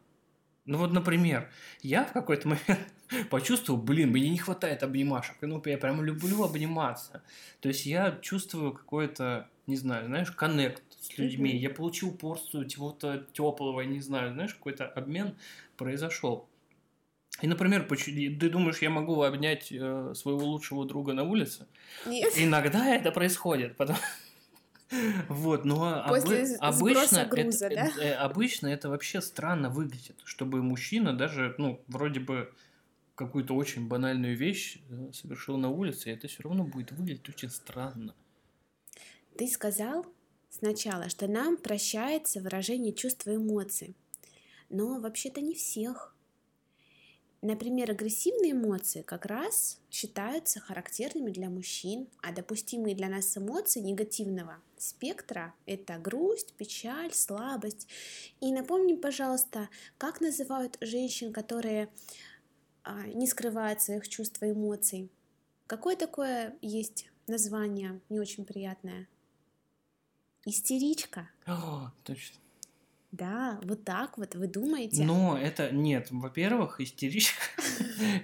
Ну 0.66 0.78
вот, 0.78 0.92
например, 0.92 1.50
я 1.82 2.04
в 2.04 2.12
какой-то 2.12 2.48
момент 2.48 2.92
почувствовал, 3.30 3.80
блин, 3.80 4.10
мне 4.10 4.28
не 4.28 4.38
хватает 4.38 4.82
обнимашек. 4.82 5.36
Ну, 5.40 5.62
я 5.66 5.78
прям 5.78 6.02
люблю 6.02 6.42
обниматься. 6.44 7.22
То 7.60 7.68
есть 7.68 7.86
я 7.86 8.18
чувствую 8.22 8.72
какой-то, 8.72 9.48
не 9.66 9.76
знаю, 9.76 10.06
знаешь, 10.06 10.30
коннект 10.30 10.82
с 11.00 11.16
людьми. 11.18 11.56
Я 11.56 11.70
получил 11.70 12.12
порцию 12.12 12.68
чего-то 12.68 13.26
теплого, 13.32 13.80
не 13.82 14.00
знаю, 14.00 14.32
знаешь, 14.32 14.54
какой-то 14.54 14.86
обмен 14.86 15.34
произошел. 15.76 16.48
И, 17.40 17.46
например, 17.46 17.86
ты 17.86 18.50
думаешь, 18.50 18.78
я 18.82 18.90
могу 18.90 19.22
обнять 19.22 19.70
э, 19.70 20.12
своего 20.14 20.44
лучшего 20.44 20.84
друга 20.84 21.12
на 21.12 21.22
улице? 21.22 21.66
Нет. 22.04 22.32
Иногда 22.36 22.86
это 22.94 23.12
происходит, 23.12 23.76
потому... 23.76 23.98
Вот, 25.28 25.66
но 25.66 26.02
После 26.08 26.56
обы- 26.60 26.92
обычно, 26.92 27.26
груза, 27.26 27.66
это, 27.66 27.92
да? 27.94 28.02
э, 28.02 28.12
обычно 28.14 28.68
это 28.68 28.88
вообще 28.88 29.20
странно 29.20 29.68
выглядит, 29.68 30.16
чтобы 30.24 30.62
мужчина 30.62 31.12
даже, 31.12 31.54
ну, 31.58 31.82
вроде 31.88 32.20
бы 32.20 32.50
какую-то 33.18 33.54
очень 33.54 33.88
банальную 33.88 34.36
вещь 34.36 34.78
э, 34.88 35.10
совершил 35.12 35.56
на 35.56 35.68
улице, 35.68 36.08
и 36.08 36.12
это 36.12 36.28
все 36.28 36.44
равно 36.44 36.62
будет 36.62 36.92
выглядеть 36.92 37.28
очень 37.28 37.50
странно. 37.50 38.14
Ты 39.36 39.48
сказал 39.48 40.06
сначала, 40.48 41.08
что 41.08 41.26
нам 41.26 41.56
прощается 41.56 42.40
выражение 42.40 42.92
чувств 42.92 43.26
и 43.26 43.34
эмоций. 43.34 43.96
Но 44.70 45.00
вообще-то 45.00 45.40
не 45.40 45.54
всех. 45.54 46.14
Например, 47.40 47.90
агрессивные 47.90 48.52
эмоции 48.52 49.02
как 49.02 49.26
раз 49.26 49.80
считаются 49.90 50.60
характерными 50.60 51.30
для 51.30 51.48
мужчин, 51.48 52.08
а 52.20 52.32
допустимые 52.32 52.94
для 52.94 53.08
нас 53.08 53.36
эмоции 53.36 53.80
негативного 53.80 54.58
спектра– 54.76 55.54
это 55.66 55.98
грусть, 55.98 56.52
печаль, 56.54 57.12
слабость. 57.12 57.86
И 58.40 58.52
напомни, 58.52 58.94
пожалуйста, 58.94 59.68
как 59.98 60.20
называют 60.20 60.78
женщин, 60.80 61.32
которые 61.32 61.88
не 63.14 63.26
скрывают 63.26 63.82
своих 63.82 64.08
чувств 64.08 64.42
и 64.42 64.50
эмоций? 64.50 65.10
Какое 65.66 65.96
такое 65.96 66.54
есть 66.62 67.10
название 67.26 68.00
не 68.08 68.20
очень 68.20 68.44
приятное? 68.44 69.06
Истеричка. 70.44 71.28
О, 71.46 71.90
точно. 72.04 72.38
Да, 73.10 73.58
вот 73.62 73.84
так 73.84 74.18
вот 74.18 74.34
вы 74.34 74.48
думаете. 74.48 75.02
Но 75.02 75.38
это 75.38 75.70
нет, 75.70 76.08
во-первых, 76.10 76.80
истеричка 76.80 77.42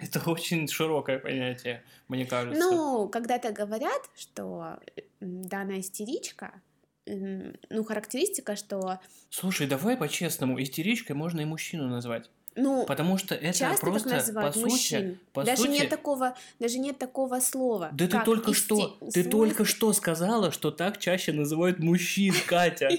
это 0.02 0.30
очень 0.30 0.68
широкое 0.68 1.18
понятие, 1.18 1.82
мне 2.08 2.26
кажется. 2.26 2.58
Ну, 2.60 3.08
когда-то 3.08 3.52
говорят, 3.52 4.10
что 4.14 4.78
данная 5.20 5.80
истеричка, 5.80 6.60
ну, 7.06 7.84
характеристика, 7.84 8.56
что, 8.56 9.00
Слушай, 9.30 9.66
давай 9.66 9.96
по-честному, 9.96 10.62
истеричкой 10.62 11.16
можно 11.16 11.40
и 11.40 11.44
мужчину 11.44 11.88
назвать. 11.88 12.30
Ну, 12.56 12.84
Потому 12.86 13.18
что 13.18 13.34
это 13.34 13.58
часто 13.58 13.80
просто, 13.80 14.08
так 14.08 14.18
называют 14.18 14.54
по 14.54 14.60
мужчин. 14.60 15.00
сути, 15.00 15.18
по 15.32 15.42
даже 15.42 15.62
сути... 15.62 15.70
нет 15.70 15.88
такого, 15.88 16.36
даже 16.60 16.78
нет 16.78 16.98
такого 16.98 17.40
слова. 17.40 17.90
Да 17.92 18.06
ты 18.06 18.20
только 18.24 18.52
исти- 18.52 18.54
что, 18.54 18.98
ты 19.00 19.22
Смысл? 19.22 19.30
только 19.30 19.64
что 19.64 19.92
сказала, 19.92 20.52
что 20.52 20.70
так 20.70 20.98
чаще 20.98 21.32
называют 21.32 21.80
мужчин, 21.80 22.34
Катя. 22.46 22.90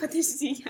Подожди, 0.00 0.64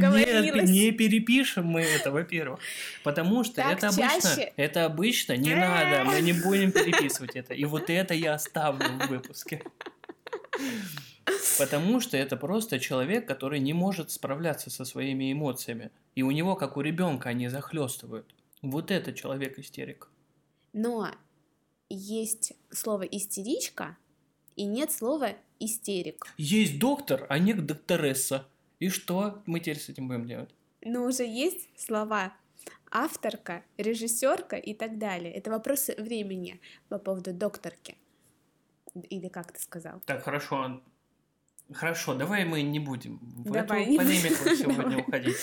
Нет, 0.00 0.64
не 0.64 0.90
перепишем 0.90 1.66
мы 1.66 1.82
это, 1.82 2.10
во-первых. 2.10 2.58
Потому 3.04 3.44
что 3.44 3.62
это 3.62 3.88
обычно, 3.88 4.42
это 4.56 4.84
обычно 4.84 5.36
не 5.36 5.54
надо, 5.54 6.04
мы 6.04 6.20
не 6.20 6.32
будем 6.32 6.72
переписывать 6.72 7.36
это. 7.36 7.54
И 7.54 7.64
вот 7.64 7.90
это 7.90 8.14
я 8.14 8.34
оставлю 8.34 8.88
в 8.88 9.06
выпуске. 9.08 9.62
Потому 11.58 12.00
что 12.00 12.16
это 12.16 12.36
просто 12.36 12.78
человек, 12.78 13.26
который 13.26 13.60
не 13.60 13.72
может 13.72 14.10
справляться 14.10 14.70
со 14.70 14.84
своими 14.84 15.32
эмоциями. 15.32 15.90
И 16.14 16.22
у 16.22 16.30
него, 16.30 16.56
как 16.56 16.76
у 16.76 16.80
ребенка, 16.80 17.30
они 17.30 17.48
захлестывают. 17.48 18.34
Вот 18.62 18.90
это 18.90 19.12
человек 19.12 19.58
истерик. 19.58 20.08
Но 20.72 21.08
есть 21.88 22.52
слово 22.70 23.02
истеричка 23.02 23.96
и 24.56 24.64
нет 24.64 24.90
слова 24.92 25.32
истерик. 25.60 26.26
Есть 26.36 26.78
доктор, 26.78 27.26
а 27.28 27.38
нет 27.38 27.66
докторесса. 27.66 28.46
И 28.78 28.88
что 28.88 29.42
мы 29.46 29.60
теперь 29.60 29.78
с 29.78 29.88
этим 29.88 30.08
будем 30.08 30.26
делать? 30.26 30.50
Но 30.82 31.04
уже 31.04 31.24
есть 31.24 31.68
слова 31.76 32.32
авторка, 32.90 33.64
режиссерка 33.76 34.56
и 34.56 34.74
так 34.74 34.98
далее. 34.98 35.32
Это 35.32 35.50
вопросы 35.50 35.94
времени 35.98 36.60
по 36.88 36.98
поводу 36.98 37.32
докторки. 37.32 37.96
Или 38.94 39.28
как 39.28 39.52
ты 39.52 39.60
сказал? 39.60 40.00
Так, 40.06 40.24
хорошо. 40.24 40.82
Хорошо, 41.72 42.14
давай 42.14 42.44
мы 42.44 42.62
не 42.62 42.78
будем 42.78 43.18
в 43.20 43.50
Давай, 43.50 43.84
эту 43.84 43.96
полемику 43.96 44.44
сегодня 44.56 44.98
уходить. 45.02 45.36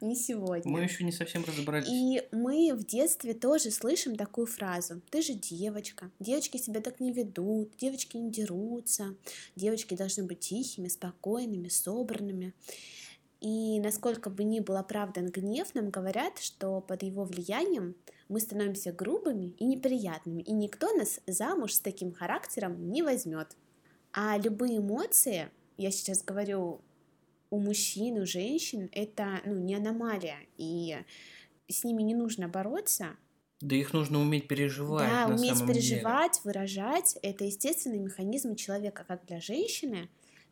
не 0.00 0.14
сегодня. 0.14 0.70
Мы 0.70 0.82
еще 0.82 1.02
не 1.02 1.10
совсем 1.10 1.44
разобрались. 1.44 1.88
И 1.88 2.22
мы 2.30 2.72
в 2.74 2.84
детстве 2.86 3.34
тоже 3.34 3.70
слышим 3.70 4.16
такую 4.16 4.46
фразу. 4.46 5.00
Ты 5.10 5.22
же 5.22 5.34
девочка. 5.34 6.10
Девочки 6.20 6.58
себя 6.58 6.80
так 6.80 7.00
не 7.00 7.12
ведут, 7.12 7.76
девочки 7.76 8.16
не 8.16 8.30
дерутся, 8.30 9.16
девочки 9.56 9.94
должны 9.96 10.24
быть 10.24 10.40
тихими, 10.40 10.88
спокойными, 10.88 11.68
собранными. 11.68 12.54
И 13.40 13.78
насколько 13.80 14.30
бы 14.30 14.44
ни 14.44 14.60
был 14.60 14.76
оправдан 14.76 15.26
гнев, 15.26 15.74
нам 15.74 15.90
говорят, 15.90 16.38
что 16.38 16.80
под 16.80 17.02
его 17.02 17.24
влиянием 17.24 17.94
мы 18.28 18.40
становимся 18.40 18.92
грубыми 18.92 19.54
и 19.58 19.66
неприятными, 19.66 20.40
и 20.40 20.52
никто 20.52 20.94
нас 20.94 21.20
замуж 21.26 21.74
с 21.74 21.80
таким 21.80 22.12
характером 22.12 22.90
не 22.90 23.02
возьмет. 23.02 23.56
А 24.12 24.38
любые 24.38 24.78
эмоции, 24.78 25.50
я 25.76 25.90
сейчас 25.90 26.22
говорю 26.22 26.80
у 27.50 27.58
мужчин, 27.58 28.18
у 28.18 28.26
женщин, 28.26 28.88
это 28.92 29.40
ну, 29.44 29.54
не 29.54 29.74
аномалия, 29.74 30.38
и 30.56 30.96
с 31.68 31.84
ними 31.84 32.02
не 32.02 32.14
нужно 32.14 32.48
бороться. 32.48 33.16
Да 33.60 33.76
их 33.76 33.92
нужно 33.92 34.20
уметь 34.20 34.48
переживать. 34.48 35.08
Да, 35.08 35.28
на 35.28 35.34
уметь 35.36 35.56
самом 35.56 35.72
переживать, 35.72 36.32
деле. 36.34 36.42
выражать, 36.44 37.18
это 37.22 37.44
естественный 37.44 37.98
механизм 37.98 38.56
человека 38.56 39.04
как 39.06 39.24
для 39.26 39.40
женщины, 39.40 40.08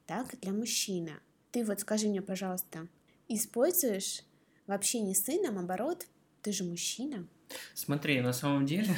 так 0.07 0.33
и 0.35 0.37
для 0.37 0.53
мужчины. 0.53 1.13
Ты 1.51 1.65
вот 1.65 1.81
скажи 1.81 2.09
мне, 2.09 2.23
пожалуйста, 2.23 2.89
используешь 3.29 4.23
в 4.67 4.73
общении 4.73 5.13
с 5.13 5.25
сыном 5.25 5.59
оборот, 5.59 6.07
ты 6.41 6.53
же 6.53 6.65
мужчина, 6.65 7.27
Смотри, 7.75 8.21
на 8.21 8.33
самом 8.33 8.67
деле, 8.67 8.95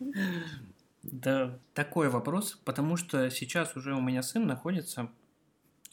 да, 1.02 1.58
такой 1.74 2.08
вопрос, 2.08 2.58
потому 2.64 2.96
что 2.96 3.30
сейчас 3.30 3.76
уже 3.76 3.94
у 3.94 4.00
меня 4.00 4.22
сын 4.22 4.46
находится 4.46 5.10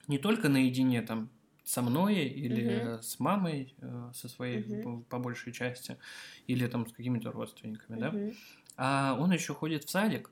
не 0.08 0.18
только 0.20 0.50
наедине 0.50 1.02
там 1.02 1.32
со 1.64 1.82
мной 1.82 2.16
или 2.26 2.64
Мгм. 2.66 3.02
с 3.02 3.20
мамой, 3.20 3.76
э, 3.82 4.12
со 4.14 4.30
своей 4.30 4.62
Мгм. 4.62 4.82
по- 4.82 5.02
по 5.02 5.20
большей 5.20 5.54
части, 5.54 5.98
или 6.48 6.68
там 6.68 6.88
с 6.88 6.94
какими-то 6.94 7.32
родственниками, 7.32 7.98
да, 7.98 8.18
Мгм. 8.18 8.38
а 8.78 9.18
он 9.20 9.32
еще 9.32 9.54
ходит 9.54 9.86
в 9.86 9.90
садик, 9.90 10.32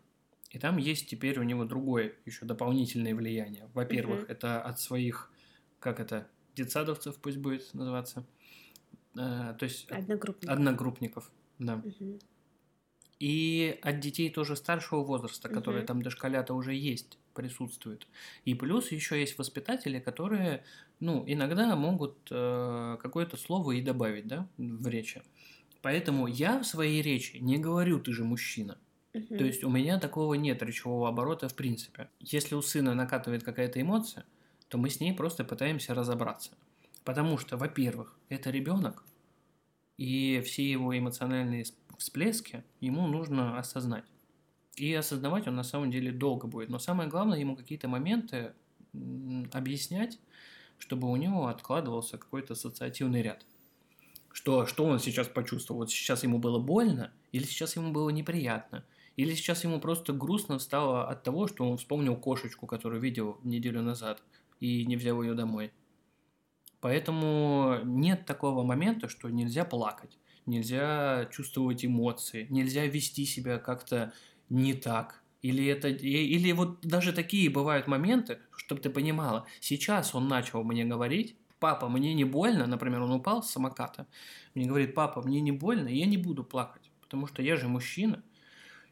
и 0.51 0.59
там 0.59 0.78
есть 0.78 1.09
теперь 1.09 1.39
у 1.39 1.43
него 1.43 1.65
другое, 1.65 2.15
еще 2.26 2.45
дополнительное 2.45 3.15
влияние. 3.15 3.69
Во-первых, 3.74 4.26
Мгм. 4.26 4.30
это 4.30 4.61
от 4.61 4.80
своих, 4.80 5.32
как 5.80 5.99
это, 5.99 6.30
детсадовцев 6.55 7.17
пусть 7.21 7.38
будет 7.38 7.74
называться, 7.74 8.28
э, 9.15 9.55
то 9.59 9.63
есть 9.63 9.89
от 9.91 9.99
одногруппник. 9.99 10.45
одногруппников, 10.45 11.32
да. 11.59 11.84
Мгм. 11.84 12.19
И 13.19 13.80
от 13.82 13.99
детей 14.01 14.30
тоже 14.30 14.55
старшего 14.55 15.03
возраста, 15.03 15.49
которые 15.49 15.84
там 15.84 16.01
дошколята 16.03 16.53
уже 16.53 16.74
есть, 16.76 17.17
присутствуют. 17.34 18.07
И 18.45 18.53
плюс 18.53 18.91
еще 18.91 19.19
есть 19.19 19.38
воспитатели, 19.38 19.99
которые, 19.99 20.63
ну, 20.99 21.23
иногда 21.27 21.75
могут 21.75 22.17
э, 22.31 22.97
какое-то 23.01 23.38
слово 23.38 23.73
и 23.73 23.81
добавить, 23.81 24.27
да, 24.27 24.47
в 24.57 24.88
речи. 24.88 25.21
Поэтому 25.81 26.27
я 26.27 26.59
в 26.59 26.65
своей 26.65 27.01
речи 27.01 27.38
не 27.38 27.57
говорю 27.57 27.99
«ты 27.99 28.13
же 28.13 28.23
мужчина». 28.23 28.77
Мгм. 29.13 29.38
То 29.38 29.43
есть 29.43 29.63
у 29.63 29.69
меня 29.69 29.99
такого 29.99 30.34
нет 30.34 30.63
речевого 30.63 31.09
оборота 31.09 31.47
в 31.47 31.55
принципе. 31.55 32.09
Если 32.19 32.55
у 32.55 32.61
сына 32.61 32.95
накатывает 32.95 33.43
какая-то 33.43 33.79
эмоция, 33.79 34.25
то 34.69 34.77
мы 34.77 34.89
с 34.89 34.99
ней 34.99 35.13
просто 35.13 35.43
пытаемся 35.43 35.93
разобраться. 35.93 36.51
Потому 37.03 37.38
что, 37.38 37.57
во-первых, 37.57 38.17
это 38.29 38.49
ребенок, 38.49 39.03
и 39.97 40.41
все 40.41 40.69
его 40.69 40.97
эмоциональные 40.97 41.63
сп- 41.63 41.75
всплески 41.97 42.63
ему 42.79 43.07
нужно 43.07 43.59
осознать. 43.59 44.05
И 44.76 44.93
осознавать 44.93 45.47
он 45.47 45.55
на 45.55 45.63
самом 45.63 45.91
деле 45.91 46.11
долго 46.11 46.47
будет. 46.47 46.69
Но 46.69 46.80
самое 46.80 47.09
главное, 47.09 47.39
ему 47.39 47.55
какие-то 47.55 47.88
моменты 47.88 48.53
объяснять, 49.51 50.19
чтобы 50.78 51.09
у 51.09 51.15
него 51.15 51.47
откладывался 51.47 52.17
какой-то 52.17 52.53
ассоциативный 52.53 53.21
ряд. 53.21 53.45
Что, 54.32 54.65
что 54.65 54.86
он 54.86 54.99
сейчас 54.99 55.28
почувствовал? 55.28 55.82
Вот 55.82 55.91
сейчас 55.91 56.24
ему 56.24 56.39
было 56.39 56.59
больно, 56.59 57.11
или 57.32 57.43
сейчас 57.43 57.76
ему 57.76 57.91
было 57.91 58.09
неприятно, 58.09 58.84
или 59.15 59.36
сейчас 59.36 59.63
ему 59.63 59.80
просто 59.80 60.11
грустно 60.11 60.57
стало 60.57 61.07
от 61.07 61.24
того, 61.24 61.47
что 61.47 61.69
он 61.69 61.78
вспомнил 61.78 62.15
кошечку, 62.15 62.65
которую 62.65 62.99
видел 62.99 63.38
неделю 63.43 63.84
назад, 63.84 64.24
и 64.59 64.86
не 64.86 64.95
взял 64.95 65.21
ее 65.21 65.36
домой. 65.36 65.71
Поэтому 66.82 67.78
нет 67.84 68.26
такого 68.26 68.63
момента, 68.63 69.07
что 69.07 69.30
нельзя 69.30 69.65
плакать, 69.65 70.17
нельзя 70.47 71.30
чувствовать 71.32 71.86
эмоции, 71.86 72.47
нельзя 72.49 72.86
вести 72.88 73.26
себя 73.26 73.59
как-то 73.59 74.13
не 74.49 74.73
так. 74.73 75.21
Или 75.41 75.65
это, 75.65 75.89
или 75.89 76.51
вот 76.53 76.79
даже 76.81 77.11
такие 77.11 77.49
бывают 77.49 77.87
моменты, 77.87 78.39
чтобы 78.55 78.79
ты 78.81 78.89
понимала, 78.89 79.45
сейчас 79.59 80.15
он 80.15 80.29
начал 80.29 80.63
мне 80.63 80.85
говорить, 80.85 81.35
папа, 81.59 81.89
мне 81.89 82.13
не 82.13 82.23
больно, 82.23 82.65
например, 82.65 83.01
он 83.01 83.11
упал 83.11 83.43
с 83.43 83.51
самоката, 83.51 84.07
мне 84.55 84.65
говорит, 84.65 84.95
папа, 84.95 85.21
мне 85.21 85.41
не 85.41 85.51
больно, 85.51 85.89
я 85.89 86.05
не 86.05 86.17
буду 86.17 86.43
плакать, 86.45 86.91
потому 87.01 87.27
что 87.27 87.41
я 87.41 87.57
же 87.57 87.67
мужчина. 87.67 88.23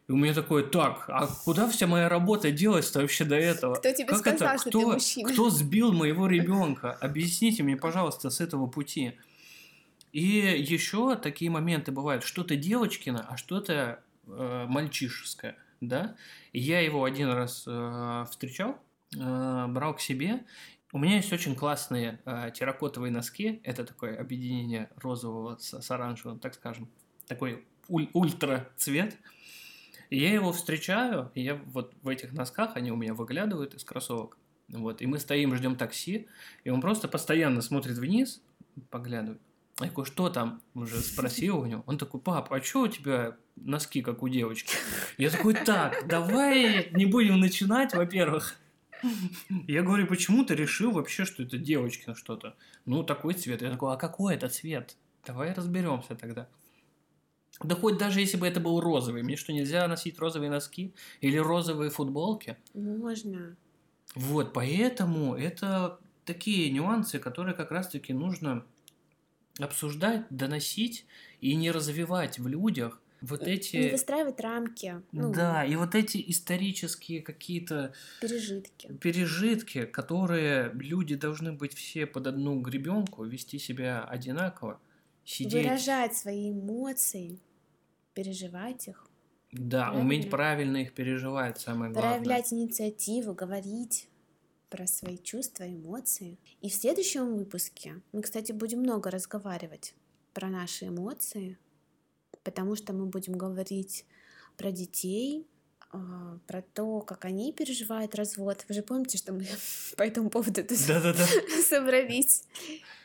И 0.08 0.12
у 0.12 0.18
меня 0.18 0.34
такое, 0.34 0.64
так, 0.64 1.06
а 1.08 1.28
куда 1.28 1.70
вся 1.70 1.88
моя 1.88 2.10
работа 2.10 2.52
делась-то 2.52 3.00
вообще 3.00 3.24
до 3.24 3.36
этого? 3.36 3.76
Кто 3.76 3.94
тебе 3.94 4.08
Как 4.08 4.18
сказал, 4.18 4.50
это? 4.50 4.60
что 4.60 4.70
кто, 4.70 4.80
ты 4.80 4.86
мужчина? 4.88 5.32
Кто 5.32 5.50
сбил 5.50 5.94
моего 5.94 6.28
ребенка? 6.36 6.92
Объясните 6.94 7.64
мне, 7.64 7.78
пожалуйста, 7.78 8.30
с 8.30 8.42
этого 8.42 8.68
пути. 8.68 9.14
И 10.12 10.22
еще 10.22 11.16
такие 11.16 11.50
моменты 11.50 11.94
бывают, 11.94 12.26
что-то 12.26 12.58
девочкино, 12.58 13.26
а 13.30 13.38
что-то 13.38 14.04
э, 14.28 14.66
мальчишеское, 14.68 15.58
да? 15.80 16.16
Я 16.54 16.80
его 16.82 17.04
один 17.04 17.30
раз 17.30 17.66
э, 17.68 18.26
встречал, 18.30 18.78
э, 19.16 19.68
брал 19.68 19.96
к 19.96 20.02
себе. 20.02 20.46
У 20.94 21.00
меня 21.00 21.16
есть 21.16 21.32
очень 21.32 21.56
классные 21.56 22.20
терракотовые 22.54 23.12
носки. 23.12 23.62
Это 23.64 23.86
такое 23.86 24.20
объединение 24.20 24.90
розового 24.98 25.58
с, 25.58 25.82
с 25.82 25.92
оранжевым, 25.92 26.40
так 26.40 26.54
скажем. 26.54 26.90
Такой 27.28 27.66
уль- 27.88 28.10
ультра 28.14 28.70
цвет. 28.76 29.18
И 30.10 30.20
я 30.20 30.34
его 30.34 30.52
встречаю, 30.52 31.32
и 31.34 31.42
я 31.42 31.56
вот 31.56 31.94
в 32.02 32.10
этих 32.10 32.34
носках, 32.34 32.76
они 32.76 32.92
у 32.92 32.98
меня 32.98 33.14
выглядывают 33.14 33.74
из 33.74 33.86
кроссовок. 33.86 34.38
Вот, 34.68 35.02
и 35.02 35.06
мы 35.06 35.20
стоим, 35.20 35.56
ждем 35.56 35.76
такси, 35.76 36.28
и 36.64 36.70
он 36.70 36.82
просто 36.82 37.08
постоянно 37.08 37.62
смотрит 37.62 37.98
вниз, 37.98 38.42
поглядывает. 38.90 39.42
Я 39.80 39.88
такой, 39.88 40.06
что 40.06 40.30
там? 40.30 40.62
Уже 40.74 41.00
спросил 41.02 41.60
у 41.60 41.66
него. 41.66 41.84
Он 41.88 41.98
такой, 41.98 42.20
пап, 42.20 42.52
а 42.52 42.62
что 42.62 42.82
у 42.82 42.88
тебя 42.88 43.38
носки, 43.66 44.02
как 44.02 44.24
у 44.24 44.30
девочки? 44.30 44.76
Я 45.18 45.30
такой, 45.30 45.54
так, 45.54 46.08
давай 46.08 46.90
не 46.92 47.06
будем 47.06 47.40
начинать, 47.40 47.94
во-первых. 47.94 48.58
Я 49.68 49.82
говорю, 49.82 50.08
почему 50.08 50.46
ты 50.46 50.56
решил 50.56 50.92
вообще, 50.92 51.26
что 51.26 51.44
это 51.44 51.58
девочкино 51.58 52.16
что-то? 52.16 52.56
Ну, 52.86 53.04
такой 53.04 53.34
цвет. 53.34 53.62
Я 53.62 53.72
такой, 53.72 53.94
а 53.94 53.98
какой 53.98 54.36
это 54.36 54.48
цвет? 54.48 54.96
Давай 55.26 55.54
разберемся 55.54 56.16
тогда. 56.16 56.48
Да 57.64 57.76
хоть 57.76 57.98
даже 57.98 58.20
если 58.20 58.38
бы 58.38 58.48
это 58.48 58.60
был 58.60 58.80
розовый, 58.80 59.24
мне 59.24 59.36
что, 59.36 59.54
нельзя 59.54 59.88
носить 59.88 60.18
розовые 60.20 60.50
носки 60.50 60.94
или 61.20 61.38
розовые 61.38 61.92
футболки? 61.92 62.58
Можно. 62.74 63.56
Вот, 64.16 64.54
поэтому 64.54 65.36
это 65.36 66.00
такие 66.26 66.72
нюансы, 66.72 67.20
которые 67.20 67.56
как 67.56 67.72
раз-таки 67.72 68.14
нужно 68.14 68.66
обсуждать, 69.60 70.26
доносить 70.30 71.06
и 71.40 71.56
не 71.56 71.72
развивать 71.72 72.40
в 72.40 72.48
людях 72.48 73.00
вот 73.22 73.46
Не 73.46 73.54
эти... 73.54 73.92
выстраивать 73.92 74.40
рамки, 74.40 75.02
ну, 75.12 75.32
Да, 75.34 75.64
и 75.64 75.76
вот 75.76 75.96
эти 75.96 76.24
исторические 76.30 77.22
какие-то 77.22 77.94
пережитки. 78.20 78.88
пережитки, 79.00 79.86
которые 79.86 80.72
люди 80.74 81.16
должны 81.16 81.54
быть 81.54 81.74
все 81.74 82.06
под 82.06 82.28
одну 82.28 82.60
гребенку, 82.62 83.24
вести 83.24 83.60
себя 83.60 84.04
одинаково, 84.04 84.80
сидеть... 85.24 85.66
Выражать 85.66 86.16
свои 86.16 86.52
эмоции, 86.52 87.40
переживать 88.14 88.88
их, 88.88 89.08
Да, 89.52 89.92
уметь 89.92 90.30
Правильно. 90.30 90.32
правильно 90.32 90.78
их 90.78 90.94
переживать, 90.94 91.60
самое 91.60 91.92
главное. 91.92 92.14
проявлять 92.20 92.52
инициативу, 92.54 93.34
говорить 93.34 94.08
про 94.70 94.88
свои 94.88 95.18
чувства, 95.18 95.66
эмоции. 95.68 96.40
И 96.62 96.70
в 96.70 96.74
следующем 96.74 97.36
выпуске 97.36 98.02
мы, 98.14 98.22
кстати, 98.22 98.54
будем 98.54 98.80
много 98.80 99.12
разговаривать 99.12 99.94
про 100.34 100.48
наши 100.48 100.88
эмоции, 100.88 101.58
потому 102.44 102.76
что 102.76 102.94
мы 102.94 103.06
будем 103.06 103.34
говорить 103.34 104.06
про 104.58 104.72
детей, 104.72 105.48
а, 105.94 106.40
про 106.48 106.62
то, 106.62 107.02
как 107.02 107.26
они 107.26 107.52
переживают 107.52 108.16
развод. 108.16 108.66
Вы 108.70 108.76
же 108.76 108.82
помните, 108.82 109.18
что 109.18 109.34
мы 109.34 109.46
по 109.98 110.04
этому 110.04 110.30
поводу 110.30 110.64
тут 110.64 110.78
Да-да-да. 110.88 111.26
собрались. 111.70 112.44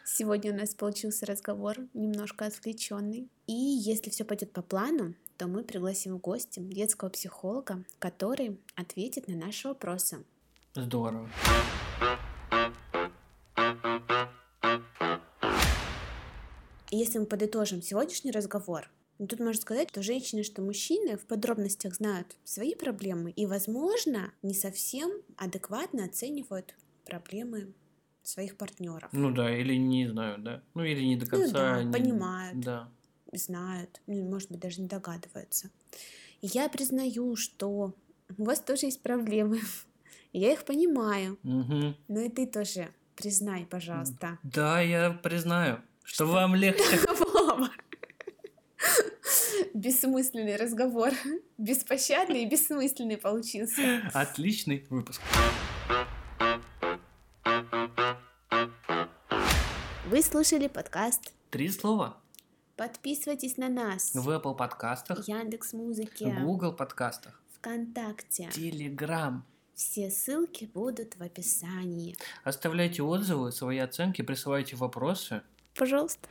Сегодня 0.04 0.52
у 0.52 0.56
нас 0.56 0.74
получился 0.74 1.26
разговор 1.26 1.76
немножко 1.94 2.46
отвлеченный. 2.46 3.28
И 3.46 3.52
если 3.52 4.10
все 4.10 4.24
пойдет 4.24 4.52
по 4.52 4.62
плану, 4.62 5.14
то 5.36 5.48
мы 5.48 5.64
пригласим 5.64 6.14
в 6.14 6.20
гости 6.20 6.60
детского 6.60 7.08
психолога, 7.08 7.84
который 7.98 8.58
ответит 8.76 9.28
на 9.28 9.34
наши 9.34 9.68
вопросы. 9.68 10.24
Здорово. 10.74 11.28
Если 16.90 17.18
мы 17.18 17.26
подытожим 17.26 17.82
сегодняшний 17.82 18.30
разговор, 18.30 18.88
ну, 19.18 19.26
тут 19.26 19.40
можно 19.40 19.60
сказать, 19.60 19.90
что 19.90 20.02
женщины, 20.02 20.42
что 20.42 20.62
мужчины 20.62 21.16
в 21.16 21.26
подробностях 21.26 21.94
знают 21.94 22.36
свои 22.44 22.74
проблемы 22.74 23.30
и, 23.30 23.46
возможно, 23.46 24.32
не 24.42 24.54
совсем 24.54 25.10
адекватно 25.36 26.04
оценивают 26.04 26.74
проблемы 27.04 27.72
своих 28.22 28.56
партнеров. 28.56 29.08
Ну 29.12 29.30
да, 29.30 29.56
или 29.56 29.74
не 29.74 30.08
знаю, 30.08 30.38
да. 30.38 30.62
Ну 30.74 30.82
или 30.82 31.02
не 31.04 31.16
до 31.16 31.24
Ну 31.26 31.30
конца. 31.30 31.52
да, 31.52 31.82
не- 31.82 31.92
понимают. 31.92 32.60
Да. 32.60 32.90
знают, 33.32 34.00
ну, 34.06 34.22
может 34.24 34.50
быть, 34.50 34.60
даже 34.60 34.80
не 34.80 34.88
догадываются. 34.88 35.70
И 36.40 36.46
я 36.48 36.68
признаю, 36.68 37.36
что 37.36 37.94
у 38.38 38.44
вас 38.44 38.60
тоже 38.60 38.86
есть 38.86 39.02
проблемы. 39.02 39.60
Я 40.32 40.52
их 40.52 40.64
понимаю, 40.64 41.38
Мгм. 41.42 41.96
но 42.08 42.20
и 42.20 42.28
ты 42.28 42.46
тоже 42.46 42.88
признай, 43.14 43.64
пожалуйста. 43.66 44.38
Да, 44.42 44.80
я 44.82 45.10
признаю, 45.10 45.78
что 46.04 46.26
вам 46.26 46.54
легче. 46.54 46.82
Бессмысленный 49.86 50.56
разговор. 50.56 51.10
Беспощадный 51.58 52.42
и 52.42 52.46
бессмысленный 52.46 53.16
получился. 53.16 54.02
Отличный 54.12 54.84
выпуск. 54.90 55.22
Вы 60.08 60.22
слушали 60.22 60.66
подкаст. 60.66 61.32
Три 61.50 61.68
слова. 61.68 62.16
Подписывайтесь 62.74 63.58
на 63.58 63.68
нас. 63.68 64.10
В 64.12 64.28
Apple 64.28 64.56
подкастах, 64.56 65.28
Яндекс 65.28 65.70
в 65.70 65.76
Музыке, 65.76 66.36
Google 66.40 66.72
подкастах, 66.72 67.40
ВКонтакте. 67.58 68.50
Telegram. 68.52 69.42
Все 69.76 70.10
ссылки 70.10 70.64
будут 70.64 71.14
в 71.14 71.22
описании. 71.22 72.16
Оставляйте 72.42 73.04
отзывы, 73.04 73.52
свои 73.52 73.78
оценки, 73.78 74.22
присылайте 74.22 74.74
вопросы. 74.74 75.42
Пожалуйста. 75.76 76.28